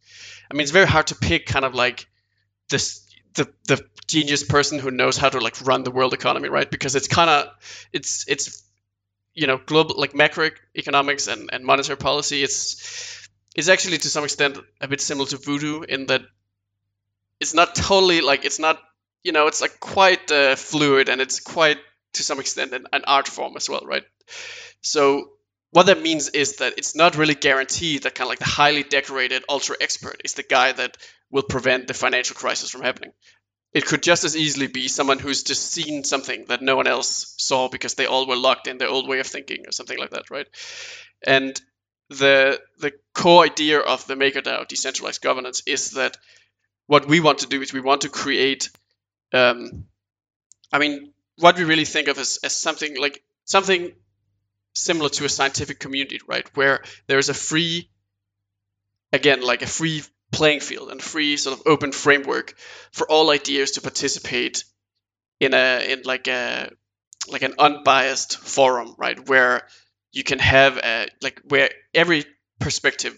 [0.50, 2.08] i mean it's very hard to pick kind of like
[2.70, 6.70] this the the genius person who knows how to like run the world economy right?
[6.70, 8.64] Because it's kind of it's it's
[9.34, 14.58] you know global like macroeconomics and, and monetary policy it's it's actually to some extent
[14.82, 16.22] a bit similar to voodoo in that
[17.40, 18.80] it's not totally like it's not
[19.24, 21.78] you know it's like quite uh, fluid and it's quite
[22.14, 24.04] to some extent an, an art form as well right?
[24.82, 25.32] So
[25.72, 28.84] what that means is that it's not really guaranteed that kind of like the highly
[28.84, 30.98] decorated ultra expert is the guy that
[31.30, 33.12] will prevent the financial crisis from happening.
[33.74, 37.36] It could just as easily be someone who's just seen something that no one else
[37.38, 40.12] saw because they all were locked in their old way of thinking or something like
[40.12, 40.48] that right?
[41.26, 41.60] And
[42.10, 46.18] the the core idea of the MakerDAO decentralized governance is that
[46.88, 48.70] what we want to do is we want to create
[49.34, 49.86] um,
[50.72, 53.92] I mean what we really think of as, as something like something
[54.76, 56.48] similar to a scientific community, right?
[56.56, 57.90] Where there is a free
[59.12, 62.54] again like a free playing field and free sort of open framework
[62.92, 64.64] for all ideas to participate
[65.40, 66.72] in a in like a
[67.28, 69.28] like an unbiased forum, right?
[69.28, 69.68] Where
[70.12, 72.26] you can have a like where every
[72.60, 73.18] perspective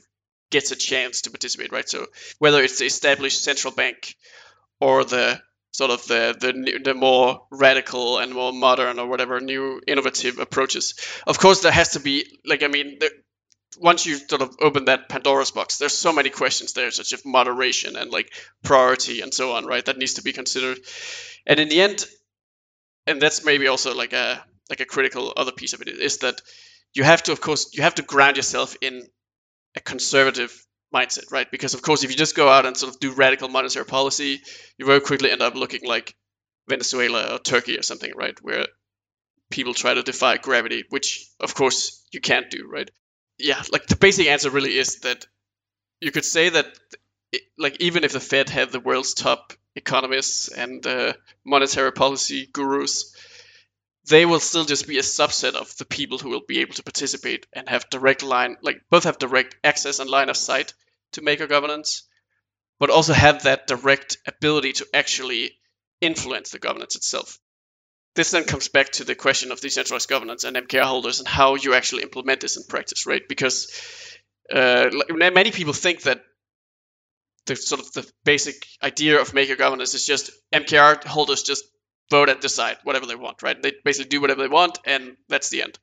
[0.49, 1.89] gets a chance to participate, right?
[1.89, 2.05] So
[2.39, 4.15] whether it's the established central bank
[4.79, 5.41] or the
[5.77, 10.95] sort of the the the more radical and more modern or whatever new innovative approaches.
[11.27, 13.11] Of course, there has to be like I mean, there,
[13.77, 17.23] once you sort of open that Pandora's box, there's so many questions there, such as
[17.23, 19.85] moderation and like priority and so on, right?
[19.85, 20.79] That needs to be considered.
[21.45, 22.03] And in the end,
[23.05, 26.41] and that's maybe also like a like a critical other piece of it is that
[26.95, 29.07] you have to, of course, you have to ground yourself in
[29.75, 30.51] a conservative
[30.97, 31.49] mindset, right?
[31.51, 34.41] Because of course, if you just go out and sort of do radical monetary policy,
[34.77, 36.15] you very quickly end up looking like
[36.67, 38.37] Venezuela or Turkey or something, right?
[38.41, 38.65] Where
[39.49, 42.89] people try to defy gravity, which of course you can't do, right?
[43.37, 45.25] Yeah, like the basic answer really is that
[46.01, 46.67] you could say that,
[47.57, 51.13] like, even if the Fed had the world's top economists and uh,
[51.45, 53.15] monetary policy gurus,
[54.09, 56.83] they will still just be a subset of the people who will be able to
[56.83, 60.73] participate and have direct line, like both have direct access and line of sight
[61.13, 62.07] to maker governance,
[62.79, 65.51] but also have that direct ability to actually
[66.01, 67.39] influence the governance itself.
[68.15, 71.55] This then comes back to the question of decentralized governance and MKR holders and how
[71.55, 73.21] you actually implement this in practice, right?
[73.27, 73.71] Because
[74.51, 76.21] uh, many people think that
[77.45, 81.63] the sort of the basic idea of maker governance is just MKR holders just
[82.09, 83.61] vote and decide whatever they want, right?
[83.61, 85.77] They basically do whatever they want, and that's the end.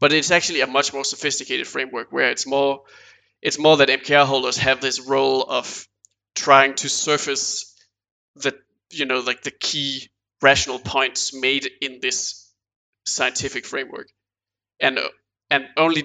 [0.00, 2.82] But it's actually a much more sophisticated framework where it's more
[3.42, 5.86] it's more that MKR holders have this role of
[6.34, 7.74] trying to surface
[8.36, 8.54] the
[8.90, 10.08] you know like the key
[10.40, 12.52] rational points made in this
[13.06, 14.08] scientific framework,
[14.80, 14.98] and
[15.50, 16.04] and only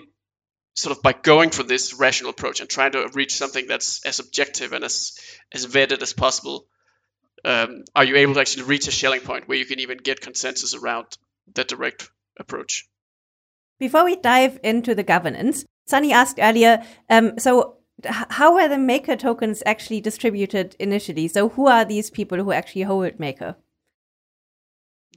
[0.76, 4.20] sort of by going for this rational approach and trying to reach something that's as
[4.20, 5.18] objective and as
[5.54, 6.66] as vetted as possible
[7.46, 10.22] um, are you able to actually reach a Schelling point where you can even get
[10.22, 11.06] consensus around
[11.56, 12.88] that direct approach?
[13.84, 19.18] Before we dive into the governance, Sunny asked earlier, um, so how were the maker
[19.18, 21.28] tokens actually distributed initially?
[21.28, 23.58] So who are these people who actually hold maker?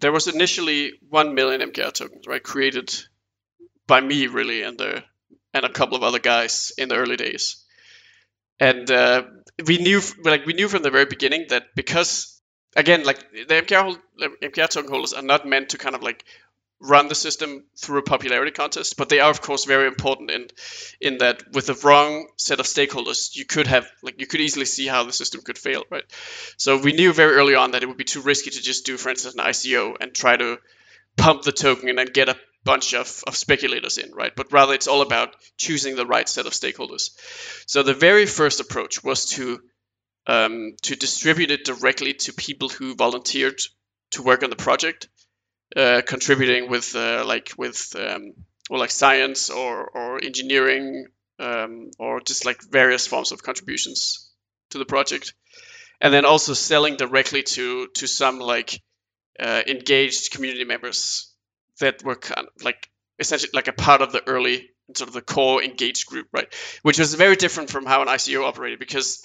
[0.00, 2.92] There was initially 1 million MKR tokens, right, created
[3.86, 5.04] by me really and the
[5.54, 7.64] and a couple of other guys in the early days.
[8.58, 9.22] And uh,
[9.64, 12.42] we knew like we knew from the very beginning that because
[12.74, 14.00] again like the MKR, hold,
[14.42, 16.24] MKR token holders are not meant to kind of like
[16.80, 20.48] run the system through a popularity contest, but they are of course very important in
[21.00, 24.66] in that with the wrong set of stakeholders, you could have like you could easily
[24.66, 26.04] see how the system could fail, right?
[26.56, 28.96] So we knew very early on that it would be too risky to just do,
[28.96, 30.58] for instance, an ICO and try to
[31.16, 34.34] pump the token and then get a bunch of, of speculators in, right?
[34.34, 37.10] But rather it's all about choosing the right set of stakeholders.
[37.66, 39.62] So the very first approach was to
[40.26, 43.60] um, to distribute it directly to people who volunteered
[44.10, 45.08] to work on the project,
[45.74, 48.34] uh, contributing with uh, like with um,
[48.70, 51.06] or like science or or engineering
[51.38, 54.30] um, or just like various forms of contributions
[54.70, 55.34] to the project,
[56.00, 58.80] and then also selling directly to to some like
[59.40, 61.32] uh, engaged community members
[61.80, 62.88] that were kind of like
[63.18, 66.52] essentially like a part of the early sort of the core engaged group, right?
[66.82, 69.22] Which was very different from how an ICO operated because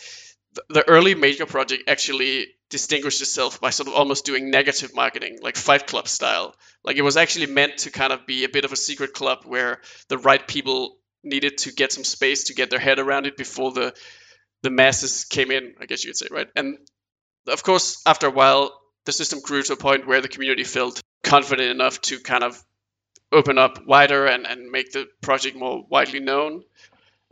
[0.69, 5.55] the early Maker project actually distinguished itself by sort of almost doing negative marketing, like
[5.55, 6.55] Fight Club style.
[6.83, 9.39] Like it was actually meant to kind of be a bit of a secret club
[9.45, 13.37] where the right people needed to get some space to get their head around it
[13.37, 13.93] before the
[14.63, 16.47] the masses came in, I guess you could say, right?
[16.55, 16.77] And
[17.47, 21.01] of course, after a while, the system grew to a point where the community felt
[21.23, 22.63] confident enough to kind of
[23.31, 26.63] open up wider and, and make the project more widely known,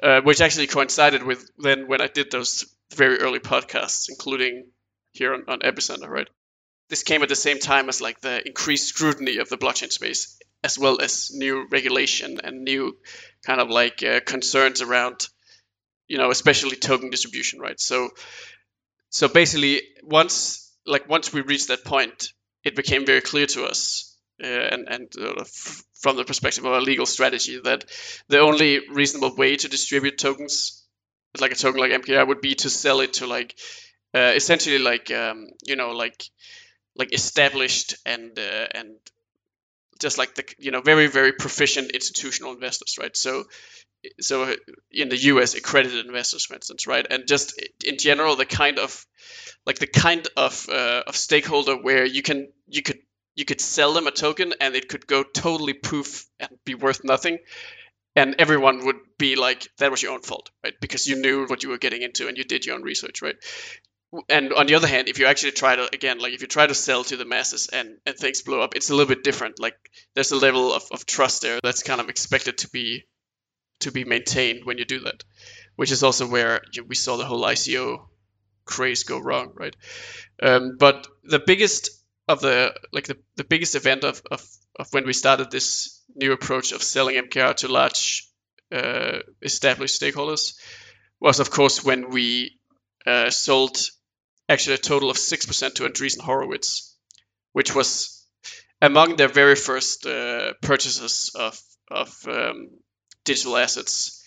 [0.01, 2.65] uh, which actually coincided with then when I did those
[2.95, 4.65] very early podcasts, including
[5.12, 6.28] here on, on Epicenter, right?
[6.89, 10.39] This came at the same time as like the increased scrutiny of the blockchain space,
[10.64, 12.97] as well as new regulation and new
[13.45, 15.28] kind of like uh, concerns around,
[16.07, 17.80] you know, especially token distribution, right?
[17.80, 18.10] So,
[19.10, 22.34] so basically, once like once we reached that point,
[22.64, 26.74] it became very clear to us, uh, and and uh, f- from the perspective of
[26.74, 27.86] our legal strategy, that
[28.28, 30.84] the only reasonable way to distribute tokens,
[31.39, 33.55] like a token like MKR, would be to sell it to like
[34.14, 36.24] uh, essentially like um, you know like
[36.95, 38.95] like established and uh, and
[39.99, 43.16] just like the you know very very proficient institutional investors, right?
[43.16, 43.45] So
[44.22, 44.55] so
[44.91, 47.05] in the US accredited investors for instance right?
[47.10, 49.05] And just in general the kind of
[49.66, 52.99] like the kind of uh, of stakeholder where you can you could
[53.36, 57.03] you could sell them a token and it could go totally poof and be worth
[57.03, 57.39] nothing.
[58.16, 60.74] And everyone would be like that was your own fault right?
[60.82, 63.36] Because you knew what you were getting into and you did your own research right
[64.28, 66.66] and on the other hand if you actually try to again like if you try
[66.66, 69.60] to sell to the masses and and things blow up it's a little bit different.
[69.60, 69.78] Like
[70.16, 73.03] there's a level of, of trust there that's kind of expected to be
[73.82, 75.24] to be maintained when you do that
[75.76, 78.07] which is also where you we saw the whole ico
[78.66, 79.76] craze go wrong right?
[80.41, 81.89] Um, but the biggest
[82.28, 84.45] of the like the, the biggest event of, of
[84.78, 88.28] of when we started this new approach of selling mkr to large
[88.72, 90.55] uh, established stakeholders
[91.20, 92.60] was of course when we
[93.05, 93.78] uh, sold
[94.49, 96.97] actually a total of 6% to Andreessen Horowitz,
[97.53, 98.27] which was
[98.81, 102.69] among their very first uh, purchases of, of um,
[103.23, 104.25] digital assets.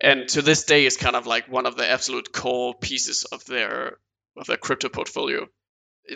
[0.00, 3.44] And to this day is kind of like one of the absolute core pieces of
[3.46, 3.98] their
[4.36, 5.46] of their crypto portfolio.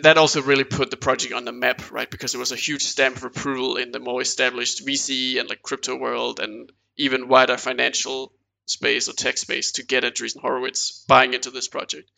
[0.01, 2.11] That also really put the project on the map, right?
[2.11, 5.61] Because it was a huge stamp of approval in the more established VC and like
[5.61, 8.33] crypto world and even wider financial
[8.69, 12.09] space or tech space to get Andreessen Horowitz buying into this project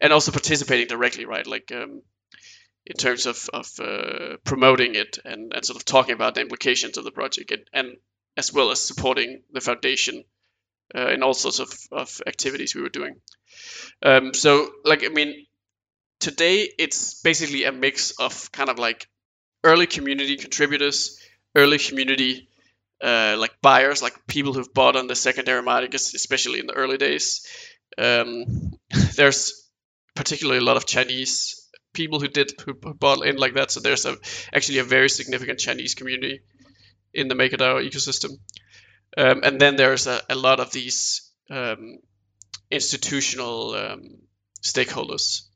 [0.00, 1.46] and also participating directly, right?
[1.46, 2.02] Like um,
[2.86, 6.98] in terms of, of uh, promoting it and, and sort of talking about the implications
[6.98, 7.96] of the project and, and
[8.36, 10.24] as well as supporting the foundation
[10.94, 13.14] uh, in all sorts of, of activities we were doing.
[14.02, 15.46] Um, so, like, I mean,
[16.18, 19.06] today it's basically a mix of kind of like
[19.62, 21.20] early community contributors,
[21.54, 22.48] early community
[23.02, 26.98] uh, like buyers, like people who've bought on the secondary market, especially in the early
[26.98, 27.46] days.
[27.96, 28.44] Um,
[29.16, 29.68] there's
[30.14, 33.70] particularly a lot of Chinese people who did who bought in like that.
[33.70, 34.16] So there's a,
[34.52, 36.40] actually a very significant Chinese community
[37.12, 38.38] in the MakerDAO ecosystem.
[39.16, 41.98] Um, and then there's a, a lot of these um,
[42.70, 44.02] institutional um,
[44.62, 45.49] stakeholders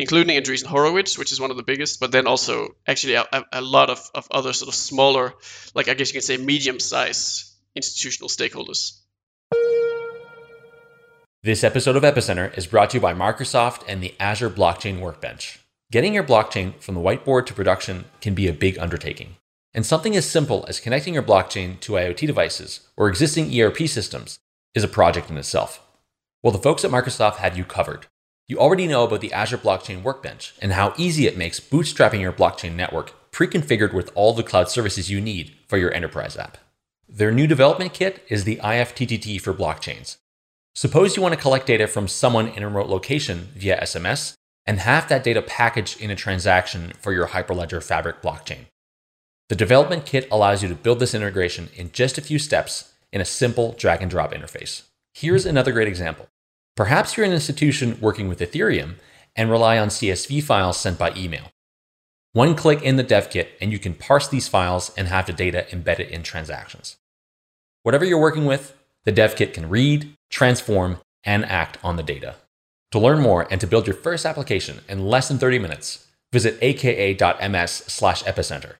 [0.00, 3.60] including Andreessen Horowitz, which is one of the biggest, but then also actually a, a
[3.60, 5.34] lot of, of other sort of smaller,
[5.74, 8.98] like I guess you can say medium sized institutional stakeholders.
[11.42, 15.58] This episode of Epicenter is brought to you by Microsoft and the Azure Blockchain Workbench.
[15.90, 19.36] Getting your blockchain from the whiteboard to production can be a big undertaking.
[19.72, 24.38] And something as simple as connecting your blockchain to IoT devices or existing ERP systems
[24.74, 25.80] is a project in itself.
[26.42, 28.06] Well, the folks at Microsoft have you covered.
[28.50, 32.32] You already know about the Azure Blockchain Workbench and how easy it makes bootstrapping your
[32.32, 36.58] blockchain network pre-configured with all the cloud services you need for your enterprise app.
[37.08, 40.16] Their new development kit is the IFTTT for blockchains.
[40.74, 44.34] Suppose you want to collect data from someone in a remote location via SMS
[44.66, 48.66] and have that data packaged in a transaction for your Hyperledger Fabric blockchain.
[49.48, 53.20] The development kit allows you to build this integration in just a few steps in
[53.20, 54.82] a simple drag and drop interface.
[55.14, 56.26] Here's another great example.
[56.80, 58.94] Perhaps you're an institution working with Ethereum
[59.36, 61.52] and rely on CSV files sent by email.
[62.32, 65.34] One click in the dev kit, and you can parse these files and have the
[65.34, 66.96] data embedded in transactions.
[67.82, 68.74] Whatever you're working with,
[69.04, 72.36] the dev kit can read, transform, and act on the data.
[72.92, 76.56] To learn more and to build your first application in less than 30 minutes, visit
[76.62, 78.76] aka.ms slash epicenter.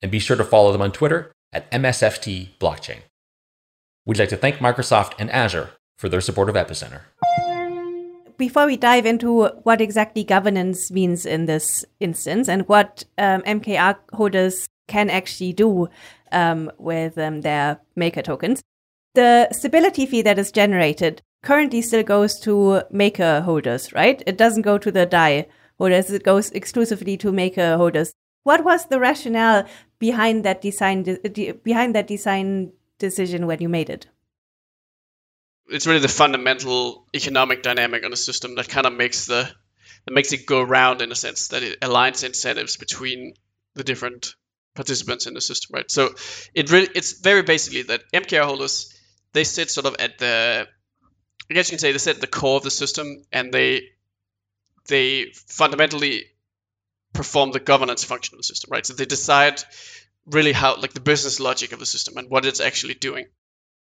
[0.00, 3.00] And be sure to follow them on Twitter at MSFT Blockchain.
[4.06, 7.00] We'd like to thank Microsoft and Azure for their support of Epicenter.
[8.40, 13.98] Before we dive into what exactly governance means in this instance and what um, MKR
[14.14, 15.90] holders can actually do
[16.32, 18.62] um, with um, their maker tokens,
[19.14, 24.22] the stability fee that is generated currently still goes to maker holders, right?
[24.26, 28.14] It doesn't go to the DAI holders, it goes exclusively to maker holders.
[28.44, 29.66] What was the rationale
[29.98, 34.06] behind that design de- behind that design decision when you made it?
[35.70, 39.50] It's really the fundamental economic dynamic on the system that kind of makes the
[40.06, 43.34] that makes it go round in a sense that it aligns incentives between
[43.74, 44.34] the different
[44.74, 45.90] participants in the system, right?
[45.90, 46.14] So
[46.54, 48.94] it really it's very basically that MKR holders
[49.32, 50.66] they sit sort of at the
[51.50, 53.82] I guess you can say they sit at the core of the system and they
[54.88, 56.24] they fundamentally
[57.12, 58.86] perform the governance function of the system, right?
[58.86, 59.62] So they decide
[60.26, 63.26] really how like the business logic of the system and what it's actually doing.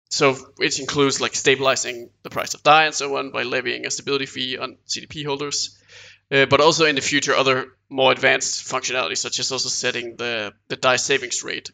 [0.08, 3.90] So it includes like stabilizing the price of DAI and so on by levying a
[3.90, 5.78] stability fee on CDP holders,
[6.30, 10.54] uh, but also in the future other more advanced functionalities such as also setting the
[10.68, 11.70] the DAI savings rate,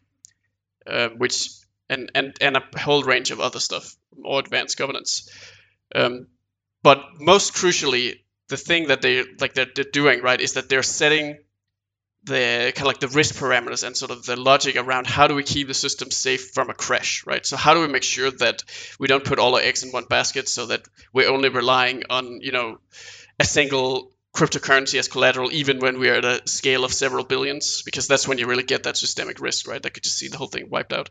[0.86, 1.48] uh, which
[1.88, 5.30] and and and a whole range of other stuff, more advanced governance.
[5.94, 6.26] Um,
[6.82, 8.18] but most crucially,
[8.48, 11.38] the thing that they like they're, they're doing right is that they're setting
[12.24, 15.34] the kind of like the risk parameters and sort of the logic around how do
[15.34, 17.44] we keep the system safe from a crash, right?
[17.44, 18.62] So how do we make sure that
[18.98, 22.40] we don't put all our eggs in one basket so that we're only relying on,
[22.40, 22.78] you know,
[23.38, 28.08] a single cryptocurrency as collateral, even when we're at a scale of several billions, because
[28.08, 29.82] that's when you really get that systemic risk, right?
[29.82, 31.10] That could just see the whole thing wiped out.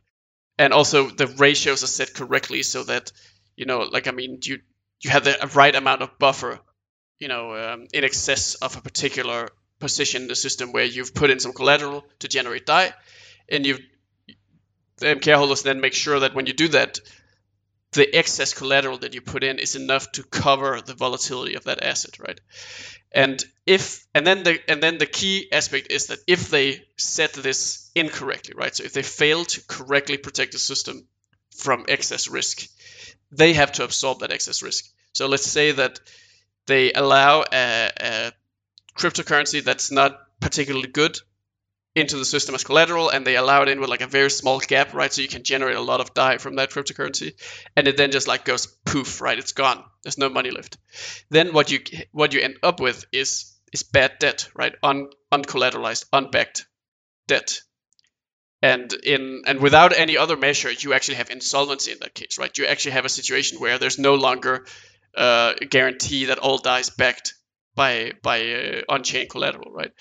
[0.57, 3.11] And also the ratios are set correctly so that,
[3.55, 4.59] you know, like I mean, you
[5.01, 6.59] you have the right amount of buffer,
[7.20, 9.49] you know, um, in excess of a particular
[9.84, 12.94] position in the system where you've put in some collateral to generate DAI,
[13.50, 13.78] and you
[14.98, 17.00] the MKR holders then make sure that when you do that,
[17.92, 21.84] the excess collateral that you put in is enough to cover the volatility of that
[21.84, 22.40] asset, right?
[23.12, 27.34] And if and then the and then the key aspect is that if they set
[27.34, 28.76] this incorrectly, right?
[28.76, 31.08] So if they fail to correctly protect the system
[31.56, 32.68] from excess risk,
[33.32, 34.86] they have to absorb that excess risk.
[35.14, 36.00] So let's say that
[36.66, 38.32] they allow a, a
[38.96, 41.18] cryptocurrency that's not particularly good
[41.96, 44.60] into the system as collateral and they allow it in with like a very small
[44.60, 45.14] gap right?
[45.14, 47.34] So you can generate a lot of DAI from that cryptocurrency
[47.76, 49.38] and it then just like goes poof right?
[49.38, 49.84] It's gone.
[50.02, 50.78] There's no money left.
[51.30, 51.80] Then what you
[52.12, 54.74] what you end up with is is bad debt right?
[54.82, 56.66] Un, uncollateralized unbacked
[57.28, 57.62] debt.
[58.64, 62.58] And in and without any other measure you actually have insolvency in that case right?
[62.58, 64.66] You actually have a situation where there's no longer
[65.16, 67.36] uh, a guarantee that all DAI is backed
[67.76, 69.92] by by uh, on-chain collateral, right?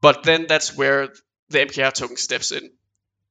[0.00, 1.08] But then that's where
[1.48, 2.70] the MKR token steps in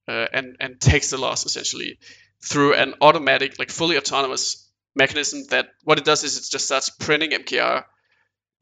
[0.08, 2.00] uh, and and takes the loss essentially
[2.44, 5.44] through an automatic, like fully autonomous mechanism.
[5.50, 7.84] That what it does is it just starts printing MKR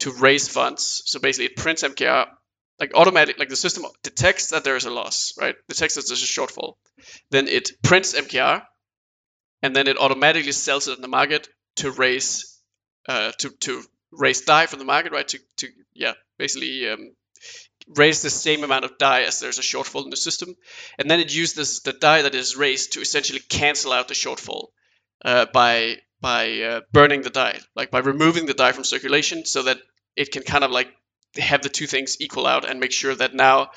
[0.00, 1.02] to raise funds.
[1.06, 2.26] So basically, it prints MKR
[2.78, 5.56] like automatic, like the system detects that there is a loss, right?
[5.68, 6.74] Detects that there's a shortfall.
[7.30, 8.62] Then it prints MKR,
[9.62, 12.60] and then it automatically sells it in the market to raise
[13.08, 15.28] uh, to to raise DAI from the market, right?
[15.28, 17.14] To, to yeah, basically um,
[17.88, 20.54] raise the same amount of DAI as there's a shortfall in the system,
[20.98, 24.68] and then it uses the DAI that is raised to essentially cancel out the shortfall
[25.24, 29.62] uh, by by uh, burning the DAI, like by removing the DAI from circulation, so
[29.62, 29.78] that
[30.16, 30.88] it can kind of like
[31.36, 33.70] have the two things equal out and make sure that now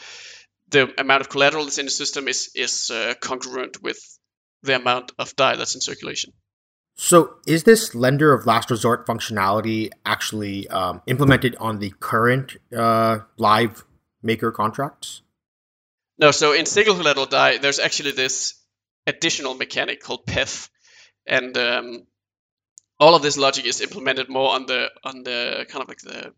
[0.69, 3.99] the amount of collateral that's in the system is is uh, congruent with
[4.63, 6.33] the amount of DAI that's in circulation.
[7.03, 13.21] So, is this lender of last resort functionality actually um, implemented on the current uh,
[13.37, 13.83] live
[14.21, 15.23] maker contracts?
[16.19, 16.29] No.
[16.29, 18.53] So, in single collateral DAI, there's actually this
[19.07, 20.69] additional mechanic called PETH,
[21.25, 22.05] and um,
[22.99, 26.31] all of this logic is implemented more on the on the kind of like the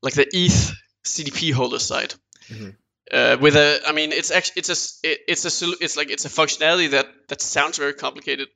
[0.00, 0.72] like the ETH
[1.04, 2.14] CDP holder side.
[2.48, 2.70] Mm-hmm.
[3.12, 6.30] Uh, with a, I mean, it's actually it's a it's a it's like it's a
[6.30, 8.48] functionality that that sounds very complicated,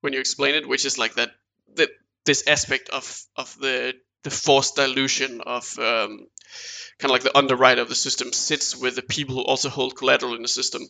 [0.00, 1.30] when you explain it, which is like that
[1.76, 1.90] that
[2.24, 6.26] this aspect of of the the forced dilution of um,
[6.98, 9.96] kind of like the underwriter of the system sits with the people who also hold
[9.96, 10.82] collateral in the system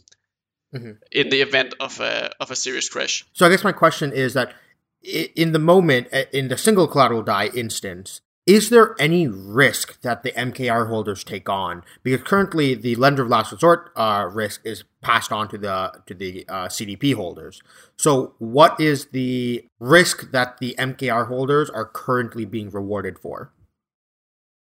[0.75, 0.93] mm-hmm.
[1.13, 3.25] in the event of a of a serious crash.
[3.33, 4.55] So I guess my question is that
[5.03, 10.31] in the moment in the single collateral DAI instance, is there any risk that the
[10.33, 11.83] MKR holders take on?
[12.05, 16.15] Because currently the lender of last resort uh, risk is passed on to the to
[16.15, 17.61] the uh, CDP holders.
[17.97, 23.53] So, what is the risk that the MKR holders are currently being rewarded for?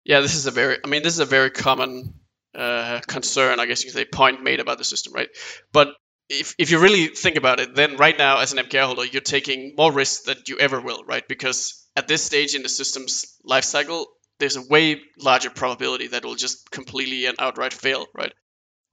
[0.04, 2.16] Yeah, this is a very, I mean, this is a very common
[2.56, 5.30] uh, concern, I guess you could say, point made about the system, right?
[5.72, 5.90] But
[6.30, 9.22] if, if you really think about it, then right now as an MKR holder, you're
[9.22, 11.28] taking more risk than you ever will, right?
[11.28, 14.08] Because at this stage in the system's life cycle,
[14.39, 18.34] there's a way larger probability that it will just completely and outright fail, right?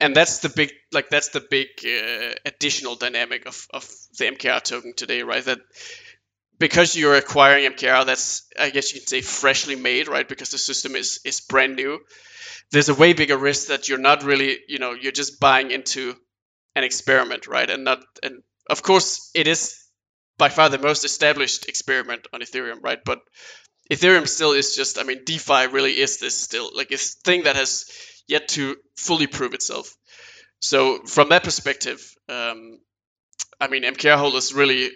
[0.00, 3.88] And that's the big, like that's the big uh, additional dynamic of, of
[4.18, 5.44] the MKR token today, right?
[5.44, 5.60] That
[6.58, 10.28] because you're acquiring MKR, that's I guess you can say freshly made, right?
[10.28, 12.00] Because the system is is brand new.
[12.72, 16.16] There's a way bigger risk that you're not really, you know, you're just buying into
[16.74, 17.70] an experiment, right?
[17.70, 19.85] And not, and of course, it is
[20.38, 22.98] by far the most established experiment on Ethereum, right?
[23.04, 23.20] But
[23.90, 27.56] Ethereum still is just, I mean, DeFi really is this still like a thing that
[27.56, 27.90] has
[28.26, 29.94] yet to fully prove itself.
[30.60, 32.78] So from that perspective, um,
[33.60, 34.90] I mean, MKR holders really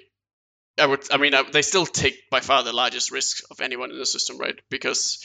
[0.78, 3.98] I would, I mean, they still take by far the largest risk of anyone in
[3.98, 4.58] the system, right?
[4.70, 5.24] Because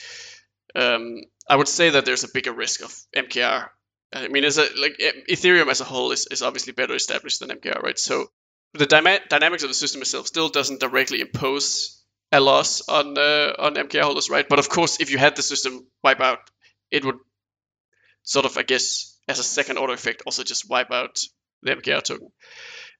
[0.75, 3.69] um, I would say that there's a bigger risk of MKR.
[4.13, 4.97] I mean, as a like
[5.29, 7.97] Ethereum as a whole is, is obviously better established than MKR, right?
[7.97, 8.27] So
[8.77, 13.53] the dyma- dynamics of the system itself still doesn't directly impose a loss on uh,
[13.59, 14.47] on MKR holders, right?
[14.47, 16.39] But of course, if you had the system wipe out,
[16.91, 17.17] it would
[18.23, 21.19] sort of, I guess, as a second order effect, also just wipe out
[21.61, 22.31] the MKR token.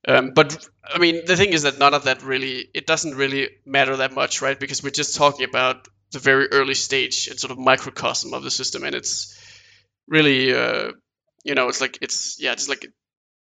[0.07, 3.49] Um, but I mean, the thing is that none of that really it doesn't really
[3.65, 4.59] matter that much, right?
[4.59, 8.51] Because we're just talking about the very early stage and sort of microcosm of the
[8.51, 9.36] system, and it's
[10.07, 10.91] really, uh,
[11.43, 12.86] you know, it's like it's yeah, it's like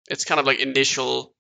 [0.10, 1.34] it's kind of like initial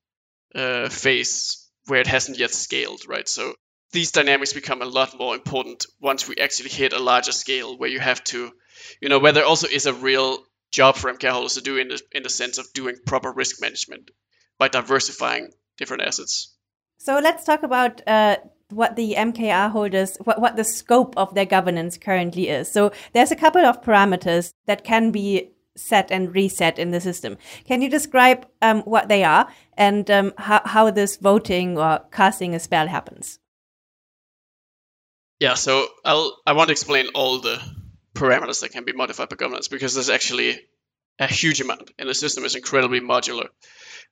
[0.56, 3.28] uh, phase where it hasn't yet scaled, right?
[3.28, 3.54] So
[3.92, 7.90] these dynamics become a lot more important once we actually hit a larger scale where
[7.90, 8.52] you have to,
[9.02, 11.90] you know, where there also is a real job for MK holders to do in
[11.90, 14.12] the in the sense of doing proper risk management
[14.58, 16.56] by diversifying different assets.
[16.98, 18.38] So let's talk about uh,
[18.70, 22.72] what the MKR holders, what, what the scope of their governance currently is.
[22.72, 27.38] So there's a couple of parameters that can be set and reset in the system.
[27.66, 29.48] Can you describe um, what they are
[29.78, 33.40] and um, how, how this voting or casting a spell happens?
[35.40, 37.60] Yeah, so I'll I want to explain all the
[38.14, 40.60] parameters that can be modified by governance because there's actually
[41.18, 43.48] a huge amount, and the system is incredibly modular.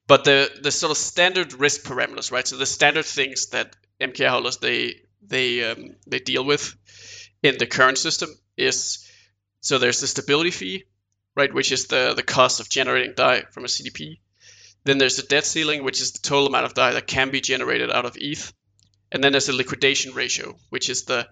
[0.08, 2.48] But the the sort of standard risk parameters, right?
[2.48, 6.76] So the standard things that MKR holders they they um, they deal with
[7.44, 9.08] in the current system is
[9.62, 10.86] so there's the stability fee,
[11.40, 14.20] right, which is the the cost of generating DAI from a CDP.
[14.84, 17.42] Then there's the debt ceiling, which is the total amount of DAI that can be
[17.42, 18.54] generated out of ETH.
[19.12, 21.28] And then there's the liquidation ratio, which is the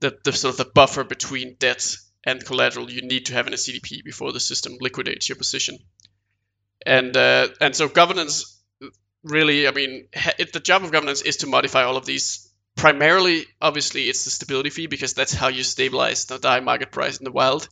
[0.00, 3.52] the, the sort of the buffer between debt and collateral you need to have in
[3.52, 5.78] a CDP before the system liquidates your position
[6.84, 8.56] and uh, and so governance
[9.26, 10.08] really, I mean,
[10.38, 12.42] it, the job of governance is to modify all of these.
[12.76, 17.16] Primarily, obviously, it's the stability fee because that's how you stabilize the DAI market price
[17.16, 17.68] in the wild.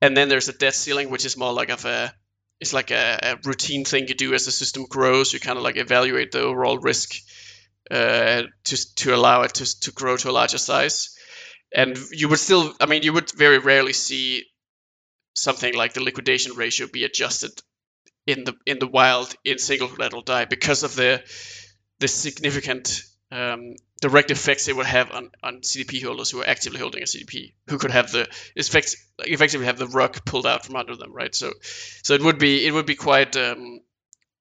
[0.00, 2.14] And then there's a debt ceiling, which is more like of a
[2.60, 5.32] it's like a, a routine thing you do as the system grows.
[5.32, 7.14] You kind of like evaluate the overall risk
[7.90, 11.16] uh, to to allow it to to grow to a larger size.
[11.74, 14.46] And you would still, I mean, you would very rarely see
[15.34, 17.52] something like the liquidation ratio be adjusted
[18.26, 21.22] in the in the wild in single collateral DAI because of the
[22.00, 26.78] the significant um, direct effects it would have on, on CDP holders who are actively
[26.78, 30.76] holding a CDP, who could have the effects effectively have the rug pulled out from
[30.76, 31.34] under them, right?
[31.34, 31.52] So,
[32.02, 33.80] so it would be it would be quite um,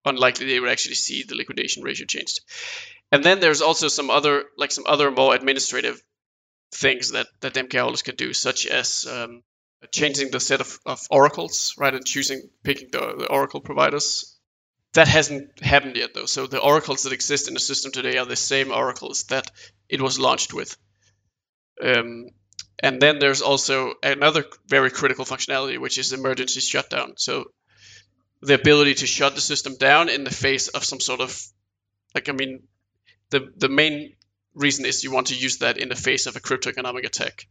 [0.05, 2.41] unlikely they would actually see the liquidation ratio changed.
[3.12, 6.01] And then there's also some other like some other more administrative
[6.72, 9.43] things that that MK holders can do, such as um,
[9.91, 14.37] changing the set of, of oracles, right, and choosing picking the, the oracle providers.
[14.98, 16.26] That hasn't happened yet, though.
[16.26, 19.52] So the oracles that exist in the system today are the same oracles that
[19.88, 20.76] it was launched with.
[21.80, 22.30] Um,
[22.82, 27.14] and then there's also another very critical functionality, which is emergency shutdown.
[27.18, 27.52] So
[28.41, 31.39] the ability to shut the system down in the face of some sort of,
[32.16, 32.64] like, I mean,
[33.30, 34.16] the the main
[34.56, 37.48] reason is you want to use that in the face of a crypto economic attack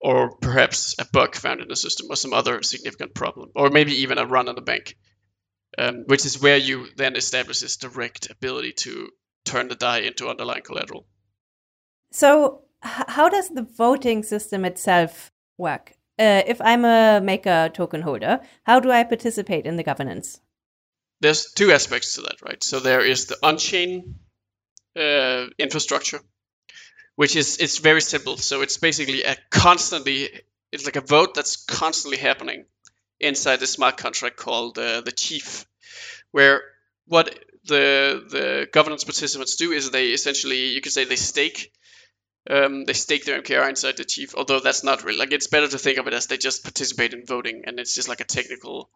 [0.00, 4.02] or perhaps a bug found in the system or some other significant problem, or maybe
[4.02, 4.96] even a run on the bank,
[5.78, 9.10] um, which is where you then establish this direct ability to
[9.44, 11.06] turn the DAI into underlying collateral.
[12.10, 15.92] So, h- how does the voting system itself work?
[16.18, 20.40] Uh, if I'm a maker token holder, how do I participate in the governance?
[21.20, 22.62] There's two aspects to that, right?
[22.62, 24.16] So there is the on-chain
[24.96, 26.20] uh, infrastructure,
[27.16, 28.36] which is it's very simple.
[28.36, 30.28] So it's basically a constantly
[30.70, 32.66] it's like a vote that's constantly happening
[33.20, 35.66] inside the smart contract called uh, the chief,
[36.30, 36.62] where
[37.06, 41.72] what the the governance participants do is they essentially you could say they stake
[42.50, 45.68] um, they stake their MKR inside the chief, although that's not really like it's better
[45.68, 48.24] to think of it as they just participate in voting, and it's just like a
[48.24, 48.90] technical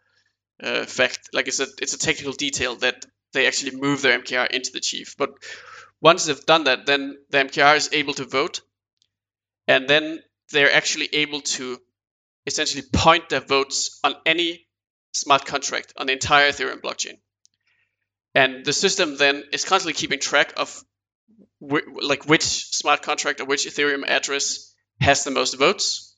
[0.63, 4.51] uh, fact, like it's a it's a technical detail that they actually move their MKR
[4.51, 5.17] into the chief.
[5.17, 5.31] But
[6.01, 8.61] once they've done that, then the MKR is able to vote,
[9.67, 11.79] and then they're actually able to
[12.49, 14.67] essentially point their votes on any
[15.13, 17.19] smart contract on the entire Ethereum blockchain.
[18.35, 20.83] And the system then is constantly keeping track of
[21.61, 26.17] like which smart contract or which Ethereum address has the most votes,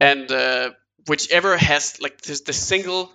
[0.00, 0.70] and uh,
[1.06, 3.10] whichever has like this, the single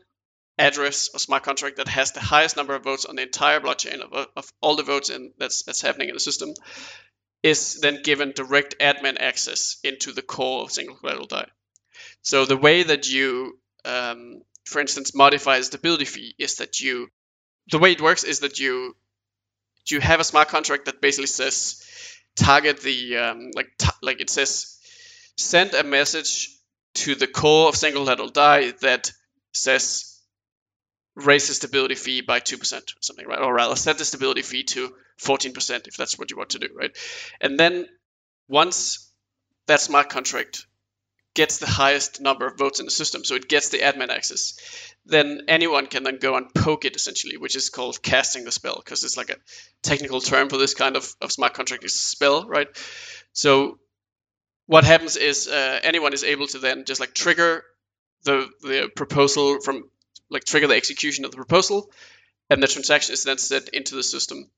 [0.58, 4.02] address or smart contract that has the highest number of votes on the entire blockchain
[4.02, 6.54] of, of all the votes in, that's that's happening in the system
[7.44, 11.46] is then given direct admin access into the core of single collateral DAI.
[12.24, 17.10] So the way that you, um, for instance, modify the stability fee is that you,
[17.70, 18.96] the way it works is that you
[19.86, 21.84] you have a smart contract that basically says
[22.36, 23.68] target the um, like
[24.02, 24.80] like it says
[25.38, 26.50] send a message
[26.94, 29.12] to the core of single collateral DAI that
[29.52, 30.20] says
[31.16, 33.40] raise the stability fee by 2% or something, right?
[33.40, 36.70] Or rather set the stability fee to 14% if that's what you want to do,
[36.76, 36.96] right?
[37.40, 37.88] And then
[38.48, 39.12] once
[39.68, 40.66] that smart contract
[41.34, 44.54] gets the highest number of votes in the system, so it gets the admin access,
[45.06, 48.76] then anyone can then go and poke it essentially, which is called casting the spell,
[48.84, 49.38] because it's like a
[49.82, 52.68] technical term for this kind of, of smart contract is spell, right?
[53.34, 53.80] So
[54.68, 57.64] what happens is uh, anyone is able to then just like trigger
[58.24, 59.84] the the proposal from
[60.30, 61.92] like trigger the execution of the proposal,
[62.50, 64.50] and the transaction is then set into the system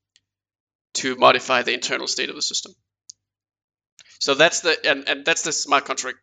[0.93, 2.73] to modify the internal state of the system.
[4.19, 6.19] So that's the and, and that's the smart contract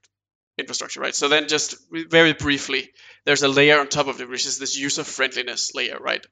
[0.59, 1.15] infrastructure, right?
[1.15, 2.91] So then just very briefly,
[3.25, 6.25] there's a layer on top of it, which is this user friendliness layer, right?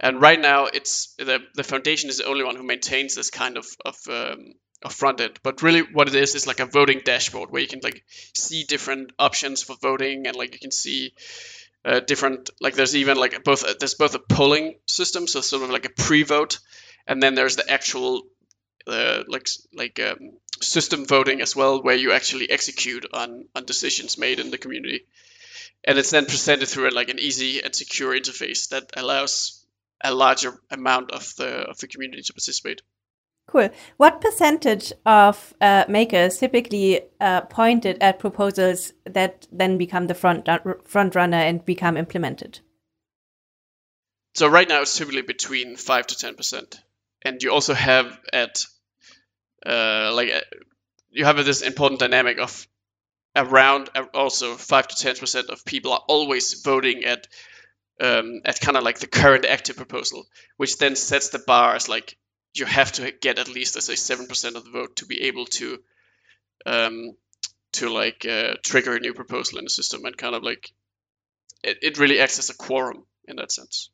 [0.00, 3.56] And right now, it's the the foundation is the only one who maintains this kind
[3.56, 5.38] of of um, of front end.
[5.42, 8.04] But really, what it is is like a voting dashboard where you can like
[8.34, 11.12] see different options for voting, and like you can see
[11.84, 15.70] uh, different like there's even like both there's both a polling system, so sort of
[15.70, 16.58] like a pre-vote,
[17.06, 18.22] and then there's the actual
[18.88, 24.18] uh, like like um, system voting as well, where you actually execute on on decisions
[24.18, 25.06] made in the community,
[25.84, 29.64] and it's then presented through like an easy and secure interface that allows
[30.02, 32.82] a larger amount of the of the community to participate.
[33.48, 33.70] Cool.
[33.96, 40.46] What percentage of uh, makers typically uh, pointed at proposals that then become the front
[40.84, 42.60] front runner and become implemented?
[44.34, 46.78] So right now it's typically between five to ten percent,
[47.22, 48.66] and you also have at
[49.64, 50.40] uh, like uh,
[51.10, 52.66] you have this important dynamic of
[53.34, 57.26] around uh, also five to ten percent of people are always voting at
[58.00, 61.88] um, at kind of like the current active proposal, which then sets the bar as
[61.88, 62.16] like
[62.54, 65.22] you have to get at least, let's say, seven percent of the vote to be
[65.22, 65.78] able to
[66.66, 67.16] um,
[67.72, 70.72] to like uh, trigger a new proposal in the system, and kind of like
[71.62, 73.90] it, it really acts as a quorum in that sense.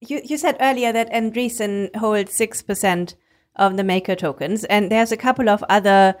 [0.00, 3.14] You you said earlier that Andreessen holds six percent
[3.56, 6.16] of the maker tokens, and there's a couple of other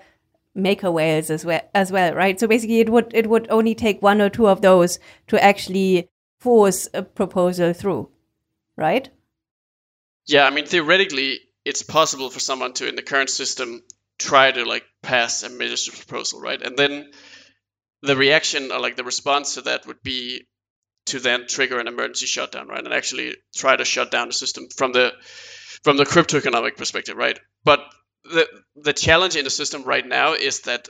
[0.54, 2.38] maker whales as well as well, right?
[2.38, 6.08] So basically, it would it would only take one or two of those to actually
[6.40, 8.10] force a proposal through,
[8.76, 9.08] right?
[10.26, 13.82] Yeah, I mean theoretically, it's possible for someone to in the current system
[14.18, 16.60] try to like pass a minister proposal, right?
[16.60, 17.10] And then
[18.02, 20.46] the reaction or like the response to that would be
[21.06, 22.84] to then trigger an emergency shutdown, right?
[22.84, 25.12] And actually try to shut down the system from the
[25.82, 27.38] from the crypto economic perspective, right?
[27.64, 27.80] But
[28.24, 30.88] the the challenge in the system right now is that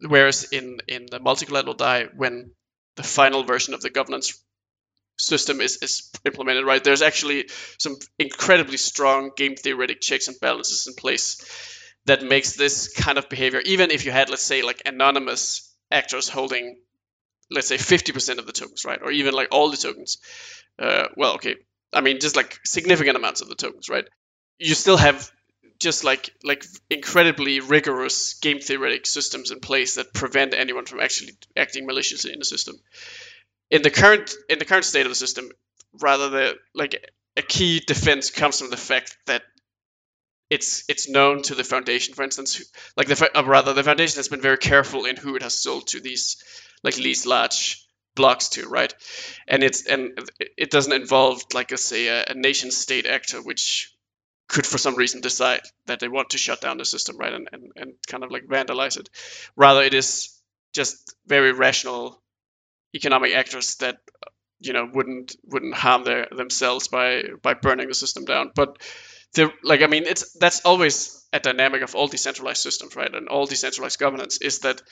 [0.00, 2.52] whereas in in the multi-collateral DAI, when
[2.96, 4.42] the final version of the governance
[5.18, 7.48] system is, is implemented, right, there's actually
[7.78, 11.38] some incredibly strong game theoretic checks and balances in place
[12.06, 16.28] that makes this kind of behavior, even if you had, let's say, like anonymous actors
[16.28, 16.76] holding,
[17.50, 20.18] let's say, 50% of the tokens, right, or even like all the tokens.
[20.78, 21.56] Uh, well, okay,
[21.94, 24.04] I mean, just like significant amounts of the tokens, right?
[24.58, 25.30] You still have
[25.80, 31.32] just like like incredibly rigorous game theoretic systems in place that prevent anyone from actually
[31.56, 32.76] acting maliciously in the system.
[33.70, 35.50] In the current in the current state of the system,
[36.00, 39.42] rather the like a key defense comes from the fact that
[40.50, 42.62] it's it's known to the foundation, for instance,
[42.96, 45.88] like the uh, rather the foundation has been very careful in who it has sold
[45.88, 46.36] to these
[46.82, 47.83] like these large
[48.14, 48.94] blocks to, right?
[49.48, 50.18] And it's and
[50.56, 53.92] it doesn't involve like a say a, a nation state actor, which
[54.48, 57.48] could for some reason decide that they want to shut down the system, right, and,
[57.52, 59.08] and, and kind of like vandalize it.
[59.56, 60.40] Rather, it is
[60.74, 62.22] just very rational
[62.94, 63.98] economic actors that
[64.60, 68.50] you know wouldn't wouldn't harm their themselves by by burning the system down.
[68.54, 68.78] But
[69.34, 73.12] the like I mean it's that's always a dynamic of all decentralized systems, right?
[73.12, 74.82] And all decentralized governance is that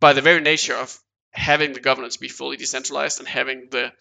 [0.00, 0.98] by the very nature of
[1.34, 3.92] having the governance be fully decentralized and having the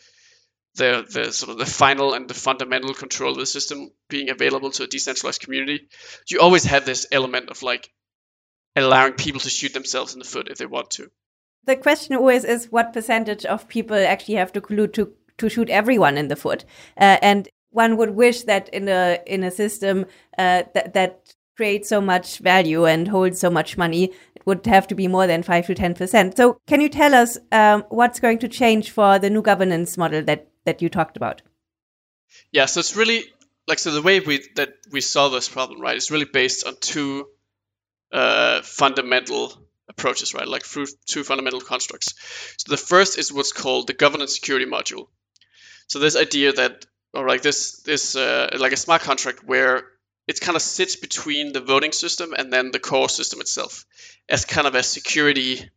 [0.76, 4.72] the the sort of the final and the fundamental control of the system being available
[4.72, 5.88] to a decentralized community,
[6.28, 7.92] you always have this element of like
[8.76, 11.12] allowing people to shoot themselves in the foot if they want to.
[11.66, 15.70] The question always is what percentage of people actually have to collude to to shoot
[15.70, 16.66] everyone in the foot,
[16.98, 20.06] uh, and one would wish that in a in a system
[20.38, 24.88] uh, that that creates so much value and hold so much money, it would have
[24.88, 26.38] to be more than five to ten percent.
[26.38, 30.24] So, can you tell us um, what's going to change for the new governance model
[30.24, 31.42] that that you talked about?
[32.52, 33.26] Yeah, so it's really
[33.68, 36.76] like so the way we that we solve this problem, right, is really based on
[36.80, 37.28] two
[38.12, 39.54] uh, fundamental
[39.90, 40.48] approaches, right?
[40.48, 42.14] Like through two fundamental constructs.
[42.58, 45.08] So the first is what's called the governance security module.
[45.88, 49.84] So this idea that, or like this, this uh, like a smart contract where
[50.28, 53.86] it kind of sits between the voting system and then the core system itself
[54.30, 55.70] as kind of a security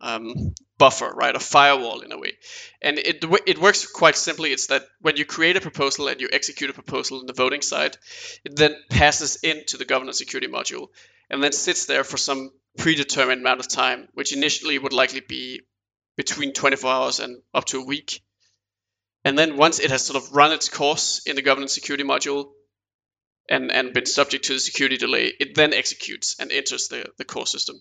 [0.00, 1.34] um, buffer, right?
[1.34, 2.32] A firewall in a way.
[2.80, 4.52] And it, it works quite simply.
[4.52, 7.62] It's that when you create a proposal and you execute a proposal in the voting
[7.62, 7.96] side,
[8.44, 10.88] it then passes into the governance security module
[11.30, 15.60] and then sits there for some predetermined amount of time, which initially would likely be
[16.16, 18.20] between 24 hours and up to a week.
[19.24, 22.50] And then once it has sort of run its course in the governance security module
[23.48, 27.24] and, and been subject to the security delay, it then executes and enters the, the
[27.24, 27.80] core system.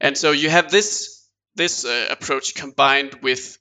[0.00, 1.20] And so you have this
[1.56, 3.58] this uh, approach combined with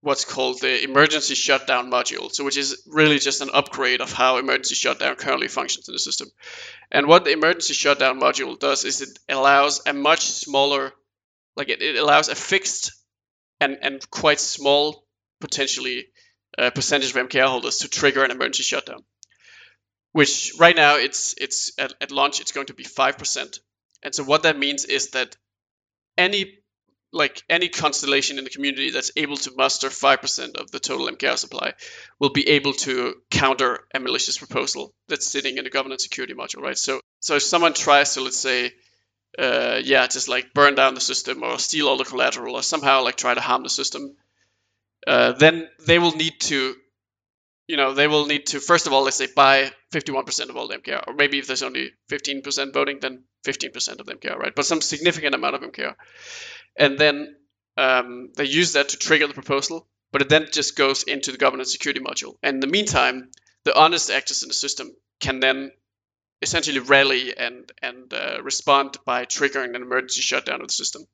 [0.00, 4.38] what's called the emergency shutdown module, so which is really just an upgrade of how
[4.38, 6.28] emergency shutdown currently functions in the system.
[6.90, 10.92] And what the emergency shutdown module does is it allows a much smaller,
[11.56, 12.92] like it, it allows a fixed
[13.60, 15.04] and, and quite small,
[15.40, 16.06] potentially,
[16.56, 19.02] uh, percentage of MKR holders to trigger an emergency shutdown.
[20.16, 23.58] Which right now it's it's at, at launch it's going to be five percent.
[24.02, 25.36] And so what that means is that
[26.16, 26.42] any
[27.12, 31.36] like any constellation in the community that's able to muster 5% of the total MKR
[31.36, 31.72] supply
[32.18, 36.62] will be able to counter a malicious proposal that's sitting in the governance security module,
[36.62, 36.78] right?
[36.78, 38.72] So, so if someone tries to, let's say,
[39.38, 43.02] uh, yeah, just like burn down the system or steal all the collateral or somehow
[43.04, 44.16] like try to harm the system,
[45.06, 46.74] uh, then they will need to,
[47.68, 50.68] you know, they will need to, first of all, let's say buy 51% of all
[50.68, 54.54] MKR, or maybe if there's only 15% voting, then 15% of MKR, right?
[54.54, 55.94] But some significant amount of MKR
[56.76, 57.36] and then
[57.76, 61.38] um, they use that to trigger the proposal, but it then just goes into the
[61.38, 62.36] governance security module.
[62.42, 63.30] And in the meantime,
[63.64, 65.72] the honest actors in the system can then
[66.42, 71.06] essentially rally and and uh, respond by triggering an emergency shutdown of the system.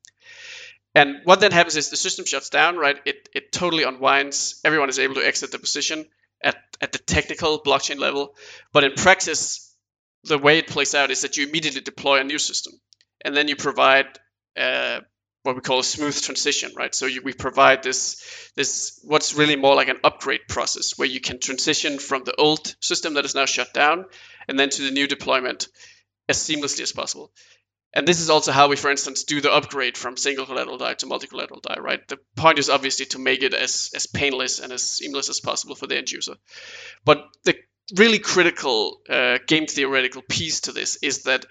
[0.95, 2.99] And what then happens is the system shuts down, right?
[3.07, 4.61] It it totally unwinds.
[4.65, 6.07] Everyone is able to exit the position
[6.83, 8.35] at the technical blockchain level,
[8.73, 9.75] but in practice,
[10.25, 12.75] the way it plays out is that you immediately deploy a new system,
[13.25, 14.07] and then you provide
[14.57, 15.01] uh,
[15.43, 16.95] what we call a smooth transition, right?
[16.95, 21.21] So you, we provide this this what's really more like an upgrade process where you
[21.21, 24.05] can transition from the old system that is now shut down
[24.49, 25.69] and then to the new deployment
[26.29, 27.33] as seamlessly as possible.
[27.95, 30.95] And this is also how we, for instance, do the upgrade from single collateral DAI
[30.95, 32.09] to multi collateral DAI, right?
[32.09, 35.75] The point is obviously to make it as, as painless and as seamless as possible
[35.75, 36.37] for the end user.
[37.05, 37.55] But the
[37.97, 41.45] really critical uh, game theoretical piece to this is that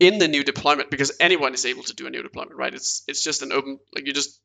[0.00, 2.74] in the new deployment because anyone is able to do a new deployment, right?
[2.74, 4.40] It's it's just an open like you just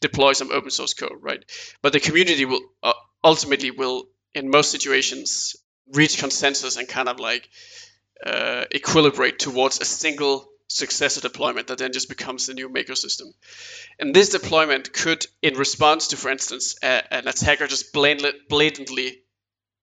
[0.00, 1.44] deploy some open source code, right?
[1.82, 2.92] But the community will uh,
[3.22, 5.54] ultimately will in most situations
[5.92, 7.48] reach consensus and kind of like
[8.24, 13.28] uh, equilibrate towards a single successor deployment that then just becomes the new maker system.
[13.98, 19.22] And this deployment could, in response to, for instance, a, an attacker just blatantly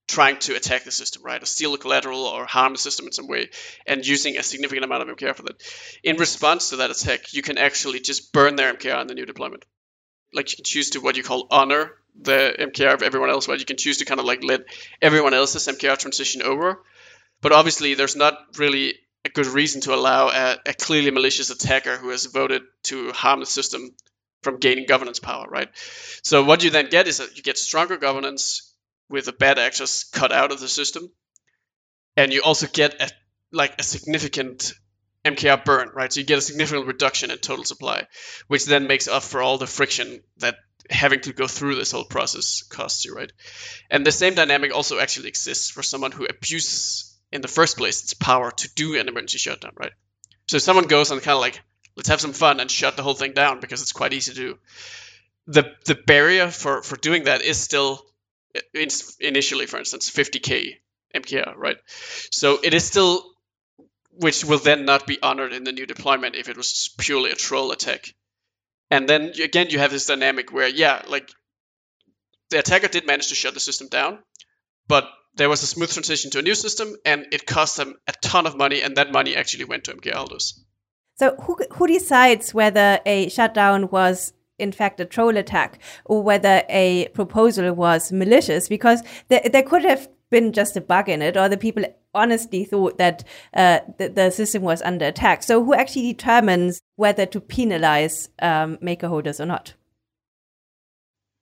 [0.08, 3.12] trying to attack the system, right, or steal the collateral or harm the system in
[3.12, 3.50] some way,
[3.86, 5.62] and using a significant amount of MKR for that.
[6.04, 9.26] In response to that attack, you can actually just burn their MKR in the new
[9.26, 9.66] deployment.
[10.34, 13.60] Like you can choose to what you call honor the MKR of everyone else, right?
[13.60, 14.62] You can choose to kind of like let
[15.02, 16.82] everyone else's MKR transition over.
[17.42, 18.96] But obviously, there's not really
[19.26, 23.40] a good reason to allow a, a clearly malicious attacker who has voted to harm
[23.40, 23.92] the system
[24.42, 25.70] from gaining governance power, right?
[26.24, 28.74] So what you then get is that you get stronger governance,
[29.10, 31.12] with the bad actors cut out of the system,
[32.16, 33.10] and you also get a
[33.52, 34.74] like a significant
[35.26, 36.14] MKR burn, right?
[36.14, 38.06] So you get a significant reduction in total supply,
[38.48, 40.58] which then makes up for all the friction that
[40.90, 43.32] having to go through this whole process costs you, right?
[43.90, 48.04] And the same dynamic also actually exists for someone who abuses in the first place
[48.04, 49.92] its power to do an emergency shutdown, right?
[50.48, 51.62] So if someone goes and kind of like,
[51.96, 54.38] let's have some fun and shut the whole thing down because it's quite easy to
[54.38, 54.58] do.
[55.48, 58.06] The the barrier for for doing that is still
[59.20, 60.76] initially, for instance, 50k
[61.16, 61.78] MKR, right?
[62.32, 63.24] So it is still,
[64.12, 67.36] which will then not be honored in the new deployment if it was purely a
[67.36, 68.14] troll attack.
[68.92, 71.30] And then again, you have this dynamic where, yeah, like
[72.50, 74.20] the attacker did manage to shut the system down,
[74.88, 75.08] but
[75.40, 78.46] there was a smooth transition to a new system, and it cost them a ton
[78.46, 80.64] of money, and that money actually went to MKR holders.
[81.16, 86.64] So, who who decides whether a shutdown was in fact a troll attack or whether
[86.70, 88.70] a proposal was malicious?
[88.70, 92.64] Because there, there could have been just a bug in it, or the people honestly
[92.64, 93.24] thought that
[93.54, 95.44] uh, the, the, system was under attack.
[95.44, 99.74] So, who actually determines whether to penalize um, maker holders or not?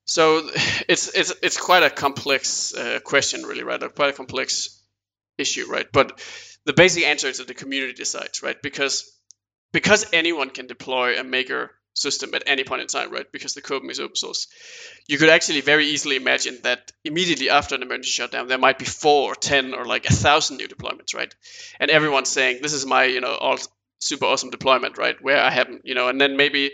[0.08, 0.50] So,
[0.90, 3.80] it's it's it's quite a complex uh, question, really, right?
[3.94, 4.82] Quite a complex
[5.38, 5.88] issue, right?
[5.92, 6.20] But
[6.66, 8.60] the basic answer is that the community decides, right?
[8.62, 9.12] Because
[9.72, 13.32] because anyone can deploy a maker system at any point in time, right?
[13.32, 14.48] Because the code is open source.
[15.08, 18.86] You could actually very easily imagine that immediately after an emergency shutdown, there might be
[18.86, 21.34] four or ten or like a thousand new deployments, right?
[21.80, 23.58] And everyone's saying, "This is my, you know, all
[24.00, 25.16] super awesome deployment, right?
[25.22, 26.72] Where I haven't, you know, and then maybe."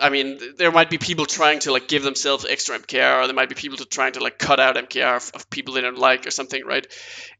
[0.00, 3.36] I mean, there might be people trying to like give themselves extra MKR, or there
[3.36, 5.98] might be people to trying to like cut out MKR of, of people they don't
[5.98, 6.86] like or something, right?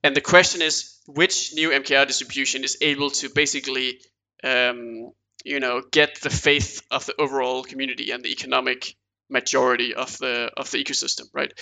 [0.03, 4.01] And the question is, which new MKR distribution is able to basically
[4.45, 5.13] um,
[5.45, 8.95] you know get the faith of the overall community and the economic
[9.29, 11.53] majority of the of the ecosystem right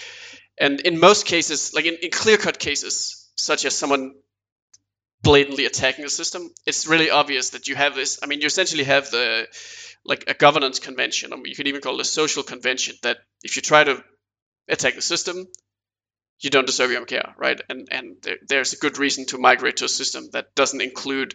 [0.59, 4.15] and in most cases like in, in clear cut cases such as someone
[5.23, 8.85] blatantly attacking the system it's really obvious that you have this i mean you essentially
[8.85, 9.47] have the
[10.05, 13.57] like a governance convention or you could even call it a social convention that if
[13.57, 14.03] you try to
[14.69, 15.47] attack the system
[16.41, 17.61] you don't deserve your MKR, right?
[17.69, 21.35] And and there, there's a good reason to migrate to a system that doesn't include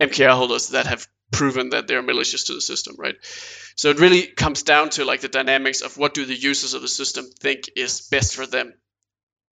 [0.00, 3.16] MKR holders that have proven that they're malicious to the system, right?
[3.76, 6.82] So it really comes down to like the dynamics of what do the users of
[6.82, 8.72] the system think is best for them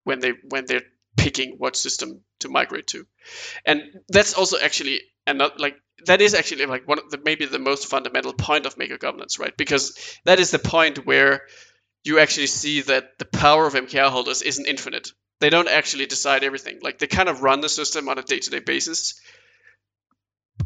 [0.03, 0.83] when they when they're
[1.17, 3.05] picking what system to migrate to,
[3.65, 7.59] and that's also actually not like that is actually like one of the maybe the
[7.59, 9.55] most fundamental point of maker governance, right?
[9.55, 11.41] Because that is the point where
[12.03, 15.09] you actually see that the power of MKR holders isn't infinite.
[15.39, 16.79] They don't actually decide everything.
[16.81, 19.19] Like they kind of run the system on a day-to-day basis,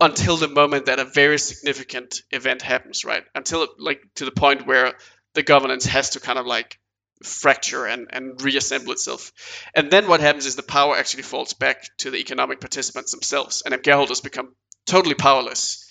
[0.01, 3.23] until the moment that a very significant event happens, right?
[3.36, 4.93] Until like to the point where
[5.34, 6.80] the governance has to kind of like
[7.23, 9.32] fracture and, and reassemble itself.
[9.75, 13.61] And then what happens is the power actually falls back to the economic participants themselves,
[13.65, 14.55] and MKR holders become
[14.90, 15.86] totally powerless.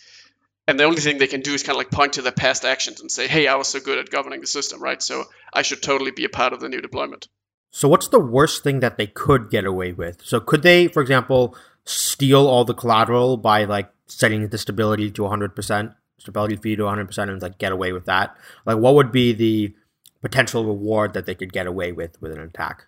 [0.66, 2.64] And the only thing they can do is kind of like point to their past
[2.64, 5.02] actions and say, hey, I was so good at governing the system, right?
[5.02, 7.28] So I should totally be a part of the new deployment.
[7.70, 10.22] So, what's the worst thing that they could get away with?
[10.24, 15.22] So, could they, for example, steal all the collateral by like setting the stability to
[15.22, 18.36] 100%, stability fee to 100% and like get away with that?
[18.64, 19.74] Like what would be the
[20.20, 22.86] potential reward that they could get away with with an attack?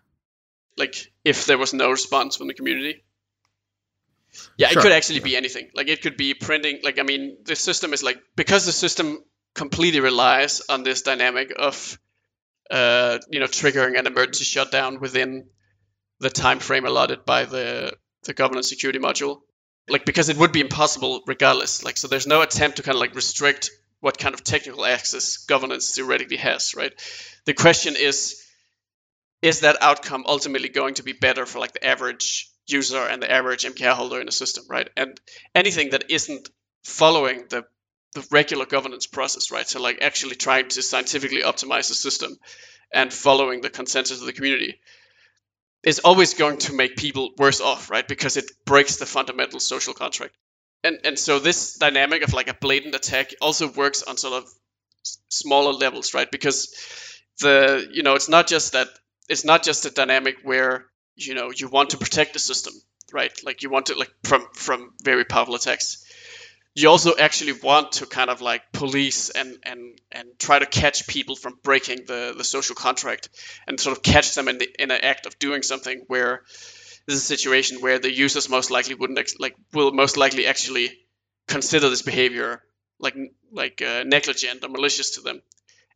[0.77, 3.03] Like if there was no response from the community?
[4.57, 4.81] Yeah, sure.
[4.81, 5.71] it could actually be anything.
[5.75, 9.25] Like it could be printing like I mean the system is like because the system
[9.55, 11.99] completely relies on this dynamic of
[12.71, 15.49] uh, you know triggering an emergency shutdown within
[16.21, 17.93] the time frame allotted by the
[18.25, 19.41] the governance security module
[19.89, 23.01] like because it would be impossible regardless like so there's no attempt to kind of
[23.01, 23.71] like restrict
[24.01, 26.93] what kind of technical access governance theoretically has right
[27.47, 28.45] the question is
[29.43, 33.31] is that outcome ultimately going to be better for like the average user and the
[33.31, 35.21] average MKR holder in a system right and
[35.55, 36.49] anything that isn't
[36.85, 37.65] following the
[38.15, 42.37] the regular governance process right so like actually trying to scientifically optimize the system
[42.93, 44.81] and following the consensus of the community
[45.83, 48.07] is always going to make people worse off, right?
[48.07, 50.35] Because it breaks the fundamental social contract.
[50.85, 54.51] And and so this dynamic of like a blatant attack also works on sort of
[55.29, 56.31] smaller levels, right?
[56.31, 56.75] Because
[57.41, 58.89] the you know it's not just that
[59.29, 60.87] it's not just a dynamic where
[61.17, 62.75] you know you want to protect the system,
[63.13, 63.33] right?
[63.45, 66.05] Like you want to like from from very powerful attacks
[66.75, 71.07] you also actually want to kind of like police and and and try to catch
[71.07, 73.29] people from breaking the the social contract
[73.67, 76.43] and sort of catch them in the in an act of doing something where
[77.07, 80.47] this is a situation where the users most likely wouldn't ex- like will most likely
[80.47, 80.91] actually
[81.49, 82.63] consider this behavior
[83.01, 83.17] like
[83.51, 85.43] like uh, negligent or malicious to them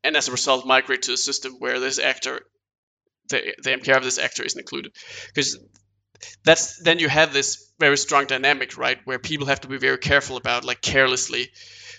[0.02, 2.40] and as a result migrate to a system where this actor
[3.28, 4.92] the, the MKR of this actor isn't included
[5.28, 5.58] because
[6.44, 9.98] that's then you have this very strong dynamic, right, where people have to be very
[9.98, 11.50] careful about like carelessly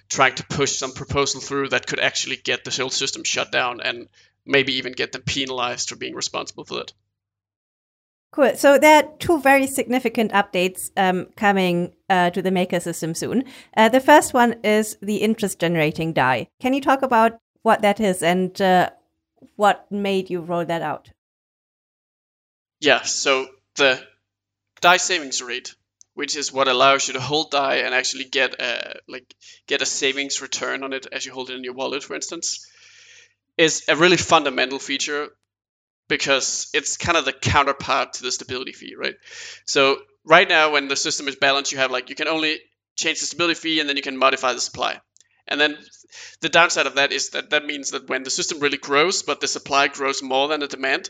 [0.09, 3.82] trying to push some proposal through that could actually get the whole system shut down
[3.82, 4.07] and
[4.45, 6.93] maybe even get them penalized for being responsible for that.
[8.32, 8.55] Cool.
[8.55, 13.45] So there are two very significant updates um, coming uh, to the Maker system soon.
[13.78, 16.47] Uh, the first one is the interest generating DAI.
[16.59, 18.89] Can you talk about what that is and uh,
[19.55, 21.11] what made you roll that out?
[22.86, 23.01] Yeah.
[23.01, 23.99] So the
[24.81, 25.73] DAI savings rate,
[26.13, 29.33] which is what allows you to hold DAI and actually get a like
[29.65, 32.69] get a savings return on it as you hold it in your wallet, for instance,
[33.57, 35.29] is a really fundamental feature
[36.09, 39.15] because it's kind of the counterpart to the stability fee, right?
[39.65, 42.59] So right now, when the system is balanced, you have like you can only
[42.95, 45.01] change the stability fee and then you can modify the supply.
[45.47, 45.75] And then
[46.41, 49.41] the downside of that is that that means that when the system really grows, but
[49.41, 51.09] the supply grows more than the demand,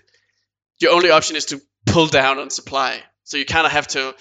[0.79, 3.01] your only option is to pull down on supply.
[3.23, 4.15] So you kind of have to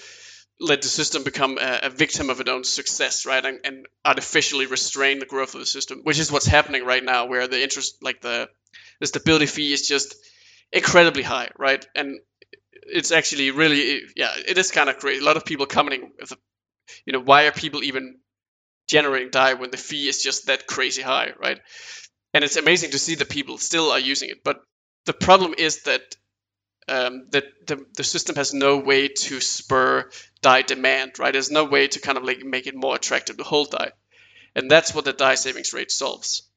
[0.61, 3.44] let the system become a, a victim of its own success, right?
[3.44, 7.26] And, and, artificially restrain the growth of the system, which is what's happening right now,
[7.26, 8.48] where the interest, like the
[9.00, 10.14] the stability fee, is just
[10.72, 11.84] incredibly high, right?
[11.94, 12.20] And
[12.72, 15.20] it's actually really, yeah, it is kind of crazy.
[15.20, 16.32] A lot of people commenting with,
[17.07, 18.18] you know, why are people even
[18.88, 21.59] generating DAI when the fee is just that crazy high, right?
[22.34, 24.44] And it's amazing to see that people still are using it.
[24.44, 24.61] But
[25.07, 26.16] the problem is that
[26.89, 30.11] um, that the, the system has no way to spur
[30.43, 31.32] DAI demand, right?
[31.32, 33.91] There's no way to kind of like make it more attractive to hold DAI.
[34.55, 36.49] And that's what the DAI savings rate solves.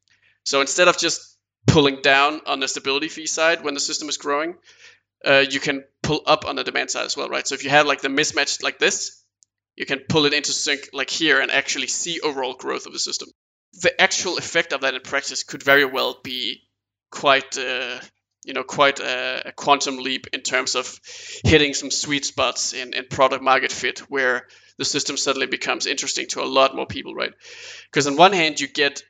[0.44, 4.18] So instead of just pulling down on the stability fee side when the system is
[4.18, 4.56] growing,
[5.26, 7.48] uh, you can pull up on the demand side as well, right?
[7.48, 9.24] So if you have like the mismatch like this,
[9.76, 13.00] you can pull it into sync like here and actually see overall growth of the
[13.00, 13.30] system.
[13.82, 16.62] The actual effect of that in practice could very well be
[17.12, 18.00] quite, uh,
[18.48, 21.00] you know, quite a, a, quantum leap in terms of
[21.44, 26.28] hitting some sweet spots in, in product market fit where the system suddenly becomes interesting
[26.28, 27.34] to a lot more people, right?
[27.92, 29.04] Because on one hand, you get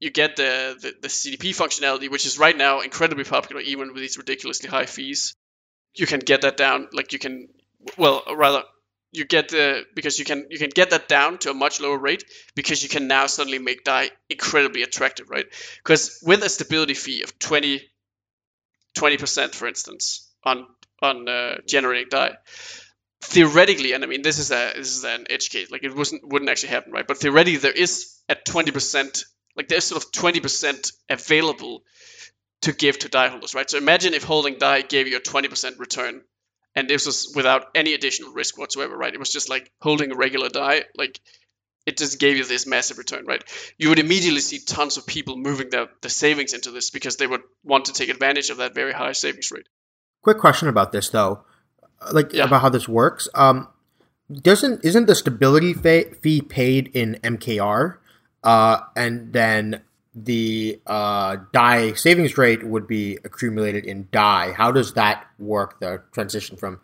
[0.00, 4.02] you get the, the, the CDP functionality, which is right now incredibly popular, even with
[4.02, 5.34] these ridiculously high fees.
[5.94, 7.48] You can get that down, like you can,
[7.96, 8.64] well, rather,
[9.12, 11.96] you get the because you can you can get that down to a much lower
[11.96, 12.24] rate
[12.54, 15.46] because you can now suddenly make DAI incredibly attractive, right?
[15.82, 17.80] Because with a stability fee of 20
[18.94, 20.66] percent, for instance, on
[21.02, 22.36] on uh, generating DAI,
[23.22, 26.26] theoretically, and I mean this is a this is an edge case, like it wasn't
[26.26, 27.06] wouldn't actually happen, right?
[27.06, 29.24] But theoretically, there is at 20 percent
[29.56, 31.82] like there's sort of 20% available
[32.62, 33.68] to give to DAI holders, right?
[33.68, 36.22] So imagine if holding DAI gave you a 20% return
[36.74, 39.12] and this was without any additional risk whatsoever, right?
[39.14, 41.20] It was just like holding a regular DAI, like
[41.86, 43.42] it just gave you this massive return, right?
[43.78, 47.26] You would immediately see tons of people moving their, their savings into this because they
[47.26, 49.68] would want to take advantage of that very high savings rate.
[50.22, 51.44] Quick question about this though,
[52.12, 52.44] like yeah.
[52.44, 53.28] about how this works.
[53.34, 53.68] Um,
[54.32, 57.98] doesn't isn't the stability fee paid in MKR?
[58.42, 59.82] Uh, and then
[60.14, 64.52] the uh, DAI savings rate would be accumulated in DAI.
[64.52, 65.80] How does that work?
[65.80, 66.80] The transition from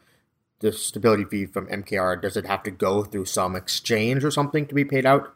[0.61, 4.67] the stability fee from MKR does it have to go through some exchange or something
[4.67, 5.35] to be paid out?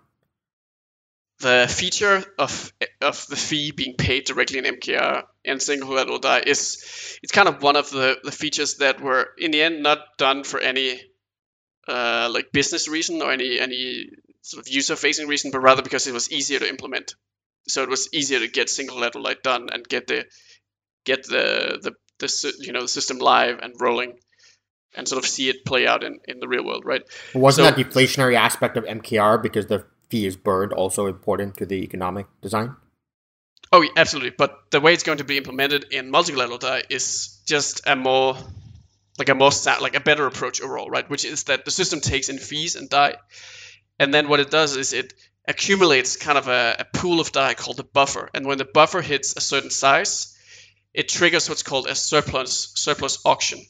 [1.41, 6.43] The feature of of the fee being paid directly in MKR and single collateral DAI
[6.47, 10.16] is it's kind of one of the, the features that were in the end not
[10.16, 11.01] done for any
[11.89, 14.11] uh, like business reason or any any
[14.43, 17.14] sort of user facing reason, but rather because it was easier to implement.
[17.66, 20.27] So it was easier to get single collateral light done and get the
[21.05, 24.19] get the the, the you know the system live and rolling
[24.95, 27.03] and sort of see it play out in, in the real world, right?
[27.35, 31.66] Wasn't so, that deflationary aspect of MKR because the fee is burned also important to
[31.66, 32.77] the economic design?
[33.73, 34.31] Oh, yeah, absolutely.
[34.31, 38.37] But the way it's going to be implemented in multi-collateral DAI is just a more
[39.19, 39.51] like a more
[39.81, 41.09] like a better approach overall, right?
[41.09, 43.16] Which is that the system takes in fees and DAI,
[43.99, 45.15] and then what it does is it
[45.47, 48.31] accumulates kind of a, a pool of DAI called the buffer.
[48.35, 50.37] And when the buffer hits a certain size,
[50.93, 53.61] it triggers what's called a surplus surplus auction.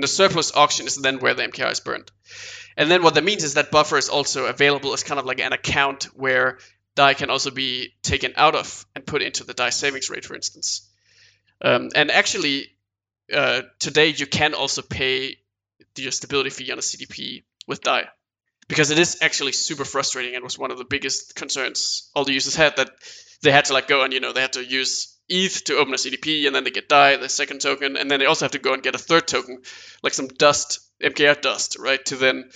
[0.00, 2.10] And the surplus auction is then where the MKR is burned.
[2.74, 5.40] And then what that means is that buffer is also available as kind of like
[5.40, 6.56] an account where
[6.94, 10.34] DAI can also be taken out of and put into the DAI savings rate, for
[10.34, 10.88] instance.
[11.60, 12.68] Um, and actually,
[13.30, 15.36] uh, today you can also pay
[15.96, 18.04] the stability fee on a CDP with DAI
[18.68, 22.32] because it is actually super frustrating and was one of the biggest concerns all the
[22.32, 22.88] users had that
[23.42, 25.94] they had to like go and you know they had to use ETH to open
[25.94, 28.52] a CDP and then they get DAI, the second token, and then they also have
[28.52, 29.62] to go and get a third token,
[30.02, 32.50] like some dust, MKR dust, right, to then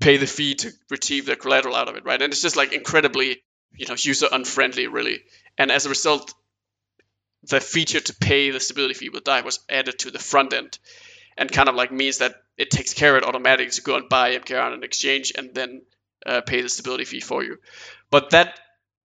[0.00, 2.22] pay the fee to retrieve the collateral out of it, right?
[2.22, 3.42] And it's just like incredibly,
[3.76, 5.20] you know, user unfriendly, really.
[5.58, 6.34] And as a result,
[7.44, 10.78] the feature to pay the stability fee with DAI was added to the front end.
[11.36, 14.08] and kind of like means that it takes care of it automatically to go and
[14.08, 15.82] buy MKR on an exchange and then
[16.26, 17.58] uh, pay the stability fee for you.
[18.10, 18.58] But that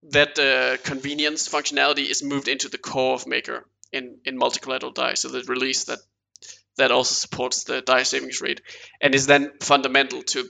[0.04, 5.16] that uh, convenience functionality is moved into the core of Maker in in multi-collateral DAI.
[5.16, 6.00] So the release that
[6.78, 8.62] that also supports the DAI savings rate
[9.02, 10.50] and is then fundamental to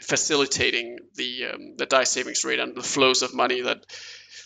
[0.00, 3.86] facilitating the um, the DAI savings rate and the flows of money that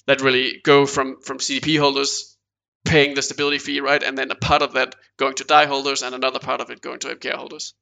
[0.06, 2.36] that really go from from CDP holders
[2.84, 6.02] paying the stability fee, right, and then a part of that going to DAI holders
[6.02, 7.74] and another part of it going to MKR holders.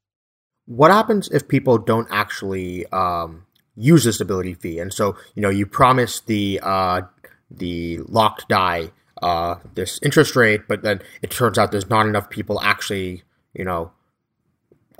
[0.66, 3.44] What happens if people don't actually um,
[3.77, 4.78] use the stability fee?
[4.78, 7.03] And so you know you promise the uh,
[7.51, 8.90] the locked DAI
[9.23, 13.23] uh, this interest rate, but then it turns out there's not enough people actually
[13.55, 13.93] you know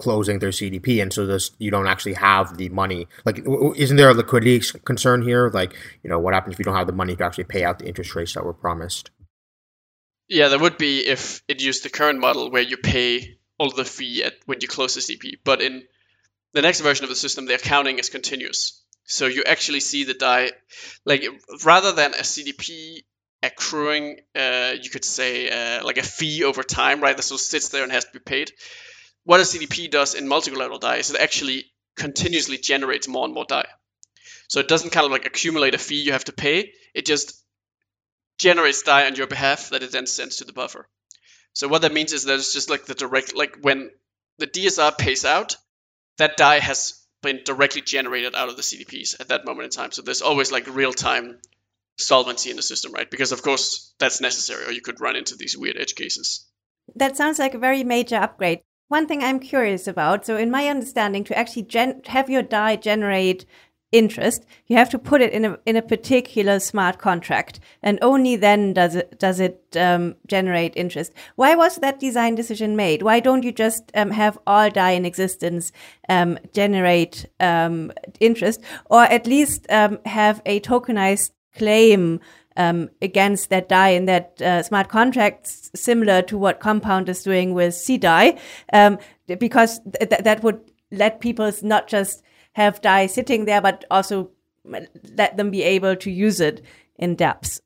[0.03, 3.07] closing their CDP, and so this you don't actually have the money.
[3.25, 3.43] Like,
[3.77, 5.49] isn't there a liquidity concern here?
[5.51, 7.79] Like, you know, what happens if you don't have the money to actually pay out
[7.79, 9.11] the interest rates that were promised?
[10.29, 13.85] Yeah, there would be if it used the current model where you pay all the
[13.85, 15.35] fee at when you close the CDP.
[15.45, 15.85] But in
[16.53, 18.83] the next version of the system, the accounting is continuous.
[19.05, 20.51] So you actually see the DAI,
[21.05, 21.25] like
[21.65, 23.03] rather than a CDP
[23.43, 27.17] accruing, uh, you could say uh, like a fee over time, right?
[27.17, 28.53] That so sits there and has to be paid
[29.25, 31.67] what a CDP does in multi-collateral DAI is it actually
[31.97, 33.67] continuously generates more and more DAI.
[34.49, 36.73] So it doesn't kind of like accumulate a fee you have to pay.
[36.95, 37.43] It just
[38.39, 40.89] generates DAI on your behalf that it then sends to the buffer.
[41.55, 43.91] So what that means is that it's just like the direct, like when
[44.39, 45.57] the DSR pays out,
[46.19, 49.93] that DAI has been directly generated out of the CDPs at that moment in time.
[49.93, 51.39] So there's always like real-time
[51.99, 53.11] solvency in the system, right?
[53.11, 56.47] Because of course that's necessary, or you could run into these weird edge cases.
[56.97, 58.61] That sounds like a very major upgrade.
[58.89, 62.77] One thing I'm curious about so, in my understanding, to actually gen- have your DAI
[62.77, 63.47] generate
[63.93, 68.37] interest, you have to put it in a in a particular smart contract, and only
[68.37, 71.13] then does it does it um, generate interest.
[71.37, 73.03] Why was that design decision made?
[73.03, 75.73] Why don't you just um, have all DAI in existence
[76.09, 82.21] um, generate um, interest, or at least um, have a tokenized claim
[82.57, 87.55] um, against that DAI in that uh, smart contracts, similar to what Compound is doing
[87.55, 88.39] with CDAI,
[88.73, 88.99] um,
[89.39, 90.61] because th- that would
[90.91, 94.31] let people not just have DAI sitting there, but also
[94.65, 96.65] let them be able to use it
[96.97, 97.61] in depth.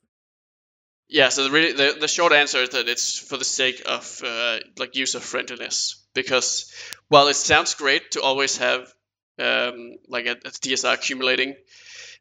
[1.09, 4.23] Yeah, so the, really, the, the short answer is that it's for the sake of
[4.25, 6.03] uh, like user friendliness.
[6.15, 6.73] Because
[7.09, 8.93] while it sounds great to always have
[9.39, 11.55] um, like a, a DSR accumulating,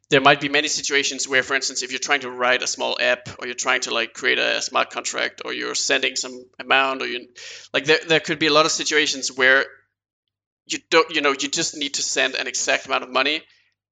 [0.08, 2.96] there might be many situations where, for instance, if you're trying to write a small
[3.00, 7.02] app or you're trying to like create a smart contract or you're sending some amount
[7.02, 7.26] or you
[7.74, 9.66] like there, there could be a lot of situations where
[10.66, 13.42] you don't you know you just need to send an exact amount of money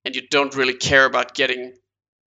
[0.04, 1.72] and you don't really care about getting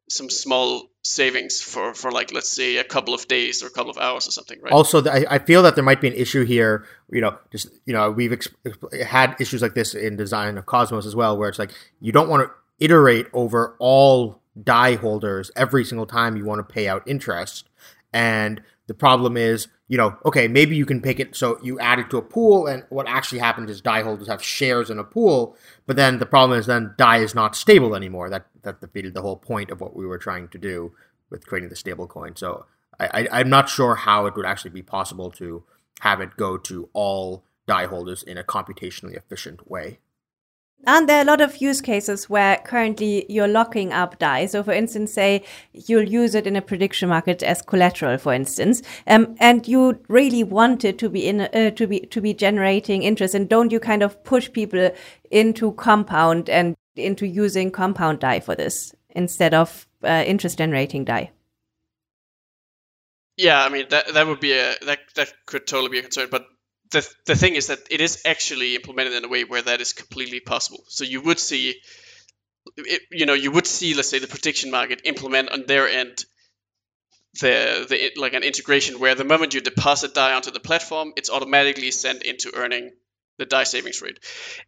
[0.10, 3.92] some small savings for for like let's say a couple of days or a couple
[3.92, 6.46] of hours or something right also i, I feel that there might be an issue
[6.46, 8.50] here you know just you know we've ex-
[9.06, 12.30] had issues like this in design of cosmos as well where it's like you don't
[12.30, 17.04] want to iterate over all DAI holders every single time you want to pay out
[17.08, 17.70] interest.
[18.14, 22.00] And the problem is, you know, okay, maybe you can pick it so you add
[22.00, 25.04] it to a pool, and what actually happens is DAI holders have shares in a
[25.04, 25.56] pool,
[25.86, 28.30] but then the problem is then DAI is not stable anymore.
[28.30, 30.94] That that defeated the whole point of what we were trying to do
[31.30, 32.36] with creating the stable coin.
[32.36, 32.66] So
[33.00, 35.64] I, I, I'm not sure how it would actually be possible to
[36.02, 40.00] have it go to all DAI holders in a computationally efficient way.
[40.86, 44.46] And there are a lot of use cases where currently you're locking up DAI.
[44.46, 45.44] So, for instance, say
[45.74, 50.44] you'll use it in a prediction market as collateral, for instance, um, and you really
[50.44, 53.36] want it to be in uh, to be to be generating interest.
[53.36, 54.92] And don't you kind of push people
[55.30, 61.32] into compound and into using compound DAI for this instead of uh, interest generating DAI?
[63.36, 66.30] Yeah, I mean that that would be a that that could totally be a concern,
[66.32, 66.48] but
[66.92, 69.94] the the thing is that it is actually implemented in a way where that is
[69.94, 70.84] completely possible.
[70.88, 71.76] So you would see,
[72.78, 76.24] it, you know, you would see, let's say, the prediction market implement on their end
[77.40, 81.30] the the like an integration where the moment you deposit DAI onto the platform, it's
[81.30, 82.92] automatically sent into earning
[83.38, 84.20] the DAI savings rate,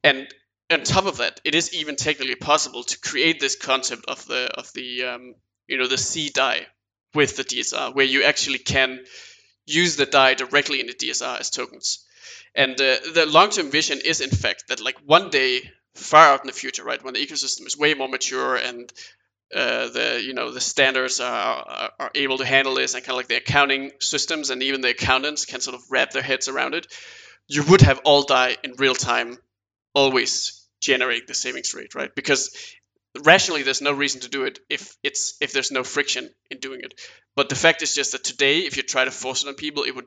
[0.04, 0.28] and
[0.72, 4.52] on top of that, it is even technically possible to create this concept of the
[4.56, 5.36] of the um,
[5.68, 6.68] you know the C DAI
[7.16, 9.00] with the DSR, where you actually can
[9.66, 12.06] use the DAI directly in the DSR as tokens.
[12.56, 16.48] And uh, the long-term vision is, in fact, that like one day, far out in
[16.48, 18.92] the future, right, when the ecosystem is way more mature and
[19.54, 23.14] uh, the you know the standards are, are, are able to handle this, and kind
[23.14, 26.48] of like the accounting systems and even the accountants can sort of wrap their heads
[26.48, 26.86] around it,
[27.48, 29.38] you would have all DAI in real time,
[29.96, 32.14] always generate the savings rate, right?
[32.14, 32.56] Because
[33.24, 36.82] rationally there's no reason to do it if it's if there's no friction in doing
[36.82, 36.94] it
[37.36, 39.84] but the fact is just that today if you try to force it on people
[39.84, 40.06] it would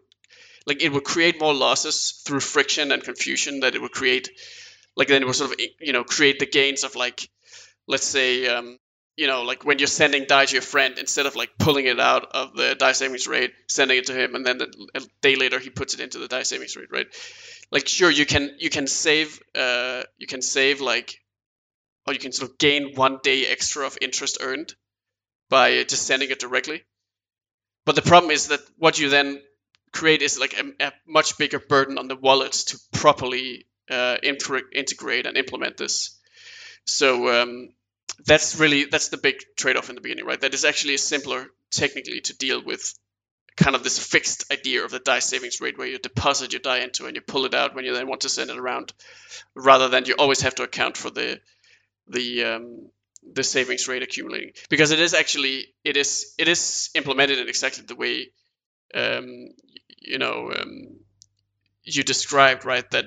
[0.67, 4.31] like it would create more losses through friction and confusion that it would create
[4.97, 7.29] like then it would sort of you know create the gains of like
[7.89, 8.79] let's say um,
[9.17, 12.01] you know like when you're sending DAI to your friend instead of like pulling it
[12.01, 14.61] out of the DAI savings rate sending it to him and then
[14.95, 17.07] a day later he puts it into the DAI savings rate right?
[17.71, 21.19] Like sure you can you can save uh you can save like
[22.07, 24.75] or you can sort of gain one day extra of interest earned
[25.49, 26.83] by just sending it directly.
[27.85, 29.41] But the problem is that what you then
[29.93, 35.27] create is like a, a much bigger burden on the wallets to properly uh, integrate
[35.27, 36.19] and implement this.
[36.85, 37.71] So um,
[38.27, 40.41] that's really that's the big trade-off in the beginning, right?
[40.41, 42.95] That is actually simpler technically to deal with
[43.57, 46.79] kind of this fixed idea of the DAI savings rate where you deposit your DAI
[46.79, 48.93] into and you pull it out when you then want to send it around,
[49.55, 51.41] rather than you always have to account for the
[52.09, 52.91] the um,
[53.35, 57.85] the savings rate accumulating because it is actually it is it is implemented in exactly
[57.87, 58.31] the way
[58.95, 59.49] um,
[60.05, 61.01] you know um,
[61.85, 63.07] you described right that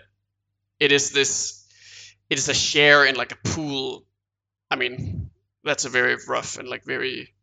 [0.79, 1.65] it is this
[2.29, 4.05] it is a share in like a pool.
[4.71, 5.31] I mean
[5.63, 7.33] that's a very rough and like very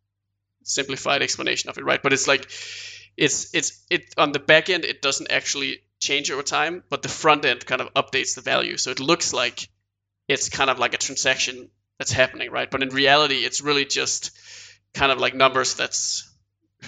[0.63, 2.01] simplified explanation of it right?
[2.03, 2.49] But it's like
[3.17, 7.09] it's it's it on the back end it doesn't actually change over time but the
[7.09, 8.77] front end kind of updates the value.
[8.77, 9.69] So it looks like
[10.27, 12.69] it's kind of like a transaction that's happening, right?
[12.69, 14.31] But in reality, it's really just
[14.93, 16.29] kind of like numbers that's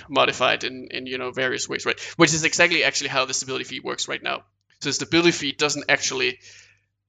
[0.09, 1.99] modified in, in you know various ways, right?
[2.17, 4.43] Which is exactly actually how the stability fee works right now.
[4.81, 6.39] So the stability fee doesn't actually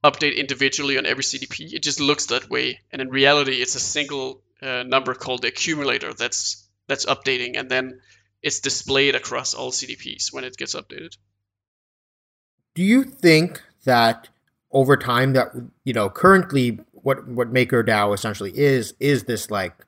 [0.05, 1.73] update individually on every CDP.
[1.73, 5.49] It just looks that way, and in reality, it's a single uh, number called the
[5.49, 8.01] accumulator that's that's updating, and then
[8.43, 11.17] it's displayed across all CDPs when it gets updated.
[12.75, 14.29] Do you think that
[14.71, 15.53] over time that
[15.85, 19.87] you know currently what what MakerDAO essentially is is this like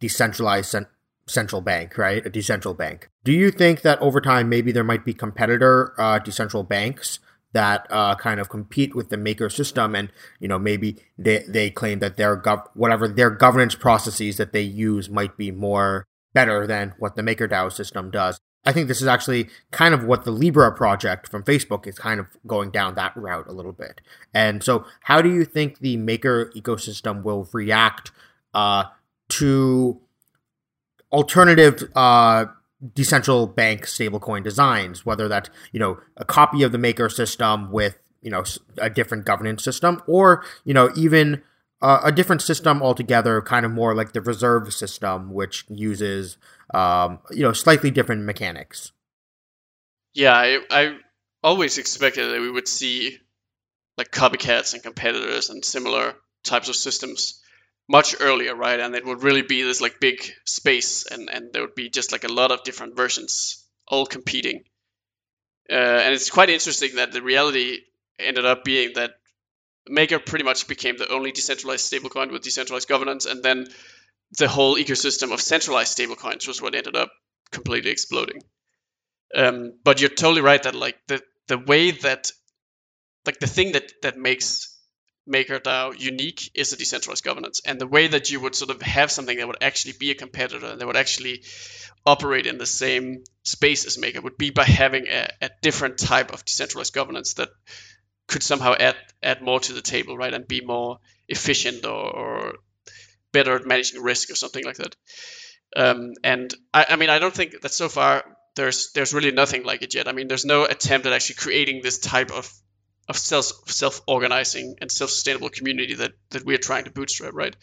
[0.00, 0.88] decentralized cent-
[1.26, 2.24] central bank, right?
[2.24, 3.08] A decentral bank.
[3.24, 7.18] Do you think that over time maybe there might be competitor uh, decentral banks
[7.52, 11.70] that uh, kind of compete with the maker system and you know maybe they, they
[11.70, 16.66] claim that their gov- whatever their governance processes that they use might be more better
[16.66, 20.32] than what the MakerDAO system does I think this is actually kind of what the
[20.32, 24.00] Libra project from Facebook is kind of going down that route a little bit.
[24.34, 28.10] And so, how do you think the maker ecosystem will react
[28.52, 28.86] uh,
[29.28, 30.00] to
[31.12, 32.46] alternative uh,
[32.94, 35.06] decentral bank stablecoin designs?
[35.06, 38.44] Whether that's you know a copy of the maker system with you know
[38.78, 41.42] a different governance system, or you know even
[41.82, 46.38] uh, a different system altogether, kind of more like the reserve system, which uses
[46.72, 48.92] um, you know, slightly different mechanics.
[50.14, 50.98] Yeah, I, I
[51.42, 53.18] always expected that we would see
[53.96, 56.14] like copycats and competitors and similar
[56.44, 57.40] types of systems
[57.88, 58.80] much earlier, right?
[58.80, 62.12] And it would really be this like big space, and and there would be just
[62.12, 64.64] like a lot of different versions all competing.
[65.70, 67.78] Uh, and it's quite interesting that the reality
[68.18, 69.12] ended up being that
[69.88, 73.66] Maker pretty much became the only decentralized stablecoin with decentralized governance, and then
[74.38, 77.10] the whole ecosystem of centralized stablecoins was what ended up
[77.50, 78.42] completely exploding.
[79.34, 82.32] Um, but you're totally right that like the the way that
[83.24, 84.75] like the thing that that makes
[85.28, 89.10] MakerDAO unique is the decentralized governance, and the way that you would sort of have
[89.10, 91.42] something that would actually be a competitor and that would actually
[92.04, 96.32] operate in the same space as Maker would be by having a, a different type
[96.32, 97.48] of decentralized governance that
[98.28, 100.98] could somehow add add more to the table, right, and be more
[101.28, 102.54] efficient or, or
[103.32, 104.96] better at managing risk or something like that.
[105.74, 108.24] Um, and I, I mean, I don't think that so far
[108.54, 110.08] there's there's really nothing like it yet.
[110.08, 112.52] I mean, there's no attempt at actually creating this type of
[113.08, 117.54] of self self organizing and self sustainable community that that we're trying to bootstrap, right?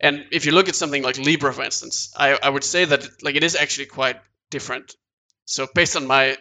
[0.00, 3.22] And if you look at something like Libra, for instance, I, I would say that
[3.22, 4.16] like it is actually quite
[4.50, 4.94] different.
[5.46, 6.36] So based on my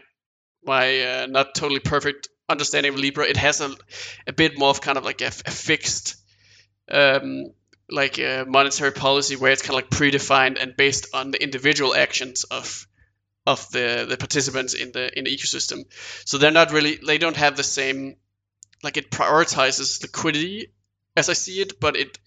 [0.64, 3.74] my uh, not totally perfect understanding of Libra, it has a,
[4.28, 6.16] a bit more of kind of like a, a fixed
[6.92, 7.54] um,
[7.90, 11.96] like a monetary policy where it's kind of like predefined and based on the individual
[11.96, 12.88] actions of
[13.46, 15.86] of the the participants in the in the ecosystem.
[16.26, 18.16] So they're not really they don't have the same
[18.84, 20.68] like it prioritizes liquidity
[21.16, 22.20] as I see it, but it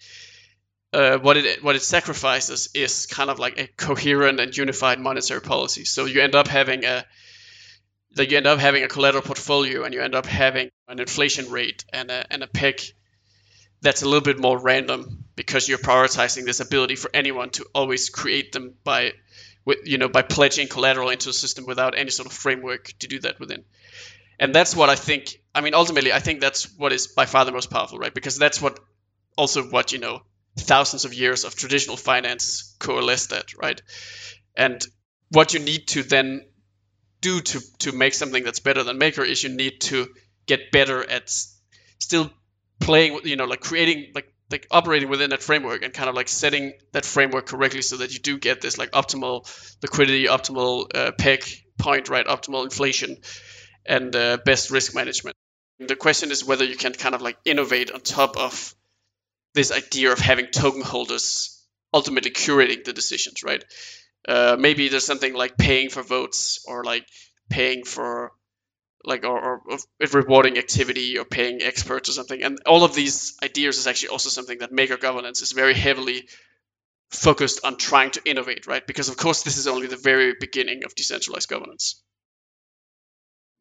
[0.92, 5.40] uh, what it what it sacrifices is kind of like a coherent and unified monetary
[5.40, 5.84] policy.
[5.84, 7.04] So you end up having a
[8.14, 11.50] that you end up having a collateral portfolio and you end up having an inflation
[11.50, 12.80] rate and a, and a peg
[13.82, 18.08] that's a little bit more random because you're prioritizing this ability for anyone to always
[18.08, 19.12] create them by
[19.66, 23.06] with you know by pledging collateral into a system without any sort of framework to
[23.06, 23.64] do that within
[24.38, 27.44] and that's what i think i mean ultimately i think that's what is by far
[27.44, 28.14] the most powerful right?
[28.14, 28.78] Because that's what
[29.36, 30.22] also what you know
[30.58, 33.80] thousands of years of traditional finance coalesced at right?
[34.56, 34.84] And
[35.30, 36.46] what you need to then
[37.20, 40.08] do to to make something that's better than Maker is you need to
[40.46, 41.30] get better at
[41.98, 42.30] still
[42.80, 46.28] playing, you know, like creating like like operating within that framework and kind of like
[46.28, 49.44] setting that framework correctly so that you do get this like optimal
[49.82, 51.44] liquidity, optimal uh, peg
[51.78, 53.16] point, right, optimal inflation,
[53.88, 55.36] and uh, best risk management.
[55.78, 58.74] The question is whether you can kind of like innovate on top of
[59.54, 63.64] this idea of having token holders ultimately curating the decisions, right?
[64.28, 67.06] Uh, maybe there's something like paying for votes or like
[67.48, 68.32] paying for
[69.04, 69.78] like or, or, or,
[70.12, 74.28] rewarding activity or paying experts or something and all of these ideas is actually also
[74.28, 76.28] something that maker governance is very heavily
[77.10, 80.82] focused on trying to innovate right because of course this is only the very beginning
[80.84, 82.02] of decentralized governance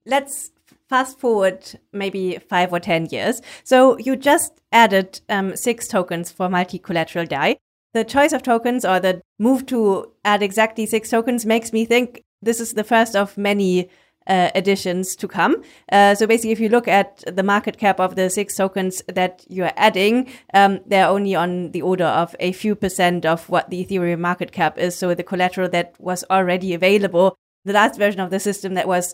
[0.05, 0.51] let's
[0.87, 6.49] fast forward maybe five or ten years so you just added um, six tokens for
[6.49, 7.57] multi-collateral dai
[7.93, 12.21] the choice of tokens or the move to add exactly six tokens makes me think
[12.41, 13.89] this is the first of many
[14.27, 15.61] uh, additions to come.
[15.91, 19.43] Uh, so basically, if you look at the market cap of the six tokens that
[19.49, 23.85] you're adding, um, they're only on the order of a few percent of what the
[23.85, 24.95] Ethereum market cap is.
[24.95, 29.13] So the collateral that was already available, the last version of the system that was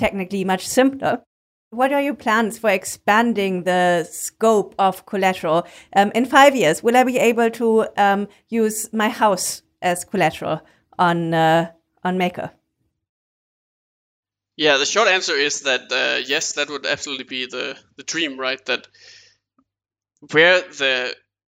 [0.00, 1.22] technically much simpler.
[1.70, 5.66] What are your plans for expanding the scope of collateral?
[5.94, 10.62] Um, in five years, will I be able to um, use my house as collateral
[10.98, 11.70] on uh,
[12.02, 12.50] on Maker?
[14.56, 18.40] Yeah, the short answer is that uh, yes, that would absolutely be the the dream,
[18.40, 18.64] right?
[18.66, 18.88] That
[20.32, 21.14] where the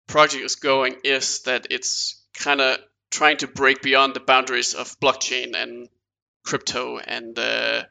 [0.06, 2.78] project is going is that it's kind of
[3.10, 5.88] trying to break beyond the boundaries of blockchain and
[6.44, 7.82] crypto and uh,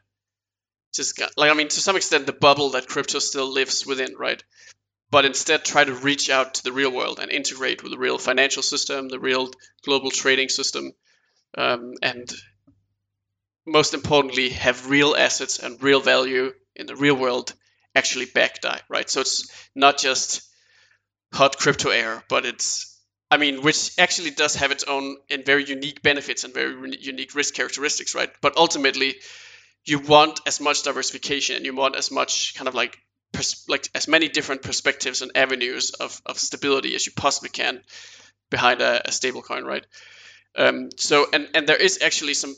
[0.92, 4.42] just like I mean to some extent the bubble that crypto still lives within, right?
[5.10, 8.18] But instead try to reach out to the real world and integrate with the real
[8.18, 9.50] financial system, the real
[9.84, 10.92] global trading system,
[11.56, 12.32] um, and
[13.66, 17.52] most importantly, have real assets and real value in the real world
[17.94, 19.08] actually back DAI, right?
[19.08, 20.42] So it's not just
[21.32, 22.88] hot crypto air, but it's
[23.30, 27.34] I mean, which actually does have its own and very unique benefits and very unique
[27.34, 28.30] risk characteristics, right?
[28.42, 29.16] But ultimately,
[29.84, 32.98] you want as much diversification and you want as much kind of like
[33.32, 37.82] pers- like as many different perspectives and avenues of, of stability as you possibly can
[38.50, 39.84] behind a, a stable coin, right?
[40.56, 42.54] Um, so and and there is actually some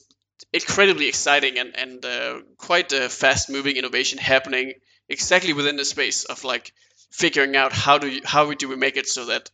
[0.53, 4.75] incredibly exciting and and uh, quite a fast moving innovation happening
[5.09, 6.73] exactly within the space of like
[7.11, 9.51] figuring out how do you, how do we make it so that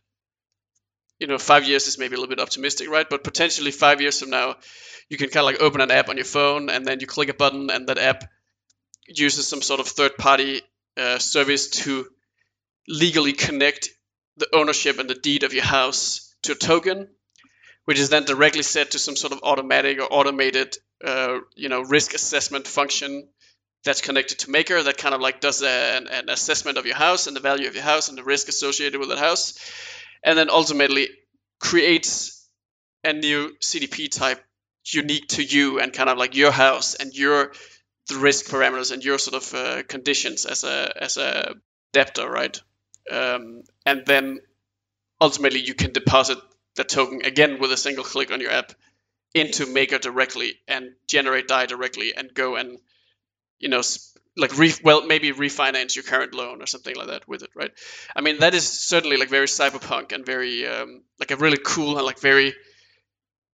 [1.21, 3.09] you know five years is maybe a little bit optimistic right?
[3.09, 4.55] But potentially five years from now
[5.09, 7.29] you can kind of like open an app on your phone and then you click
[7.29, 8.23] a button and that app
[9.07, 10.61] uses some sort of third party
[10.97, 12.07] uh, service to
[12.87, 13.89] legally connect
[14.37, 17.07] the ownership and the deed of your house to a token
[17.85, 21.81] which is then directly set to some sort of automatic or automated, uh, you know,
[21.81, 23.27] risk assessment function
[23.83, 27.27] that's connected to Maker that kind of like does an, an assessment of your house
[27.27, 29.57] and the value of your house and the risk associated with that house,
[30.23, 31.09] and then ultimately
[31.59, 32.47] creates
[33.03, 34.43] a new CDP type
[34.85, 37.53] unique to you and kind of like your house and your
[38.07, 41.55] the risk parameters and your sort of uh, conditions as a as a
[41.93, 42.59] debtor, right?
[43.11, 44.39] Um, and then
[45.19, 46.37] ultimately you can deposit
[46.75, 48.73] the token again with a single click on your app
[49.33, 52.79] into Maker directly and generate DAI directly and go and
[53.59, 53.81] you know
[54.37, 57.71] like re- well maybe refinance your current loan or something like that with it right?
[58.15, 61.97] I mean that is certainly like very cyberpunk and very um, like a really cool
[61.97, 62.53] and like very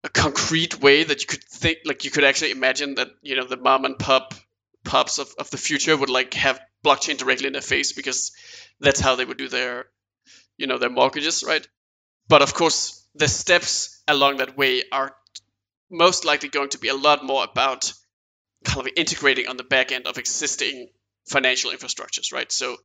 [0.03, 3.45] a concrete way that you could think like you could actually imagine that you know
[3.45, 4.33] the mom and pop
[4.83, 8.31] pops of, of the future would like have blockchain directly in their face because
[8.79, 9.85] that's how they would do their
[10.57, 11.67] you know their mortgages right?
[12.29, 15.15] But of course the steps along that way are
[15.91, 17.93] most likely going to be a lot more about
[18.63, 20.89] kind of integrating on the back end of existing
[21.27, 22.51] financial infrastructures, right?
[22.51, 22.77] So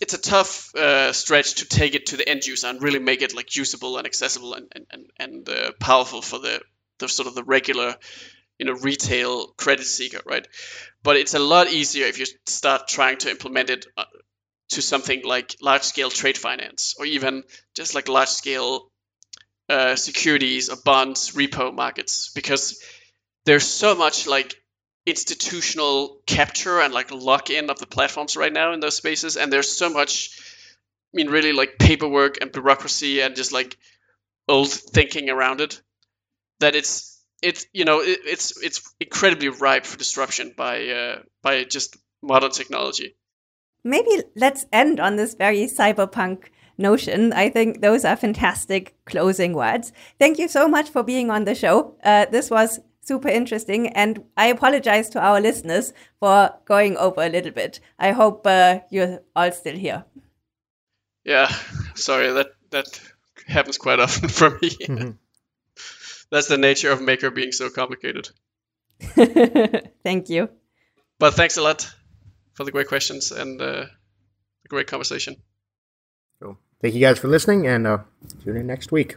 [0.00, 3.22] it's a tough uh, stretch to take it to the end user and really make
[3.22, 6.60] it like usable and accessible and and, and uh, powerful for the
[6.98, 7.96] the sort of the regular
[8.58, 10.46] you know retail credit seeker, right?
[11.02, 14.04] But it's a lot easier if you start trying to implement it uh,
[14.70, 17.42] to something like large scale trade finance or even
[17.74, 18.90] just like large scale
[19.68, 22.82] uh, securities or bonds repo markets because
[23.44, 24.59] there's so much like
[25.06, 29.52] institutional capture and like lock in of the platforms right now in those spaces and
[29.52, 30.38] there's so much
[31.12, 33.78] i mean really like paperwork and bureaucracy and just like
[34.46, 35.80] old thinking around it
[36.60, 41.64] that it's it's you know it, it's it's incredibly ripe for disruption by uh, by
[41.64, 43.16] just modern technology
[43.82, 46.50] maybe let's end on this very cyberpunk
[46.80, 47.32] notion.
[47.32, 49.92] I think those are fantastic closing words.
[50.18, 51.94] Thank you so much for being on the show.
[52.02, 53.88] Uh, this was super interesting.
[53.88, 57.80] And I apologize to our listeners for going over a little bit.
[57.98, 60.04] I hope uh, you're all still here.
[61.24, 61.48] Yeah,
[61.94, 63.00] sorry that that
[63.46, 64.70] happens quite often for me.
[64.70, 65.10] Mm-hmm.
[66.30, 68.30] That's the nature of Maker being so complicated.
[70.04, 70.48] Thank you.
[71.18, 71.90] But thanks a lot
[72.54, 73.86] for the great questions and uh,
[74.62, 75.36] the great conversation.
[76.40, 76.56] Cool.
[76.80, 77.98] Thank you guys for listening, and uh,
[78.44, 79.16] tune in next week.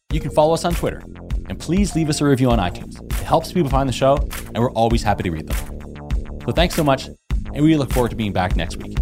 [0.11, 1.01] you can follow us on Twitter.
[1.47, 3.01] And please leave us a review on iTunes.
[3.03, 4.17] It helps people find the show,
[4.47, 5.79] and we're always happy to read them.
[6.45, 7.09] So thanks so much,
[7.53, 8.97] and we look forward to being back next week.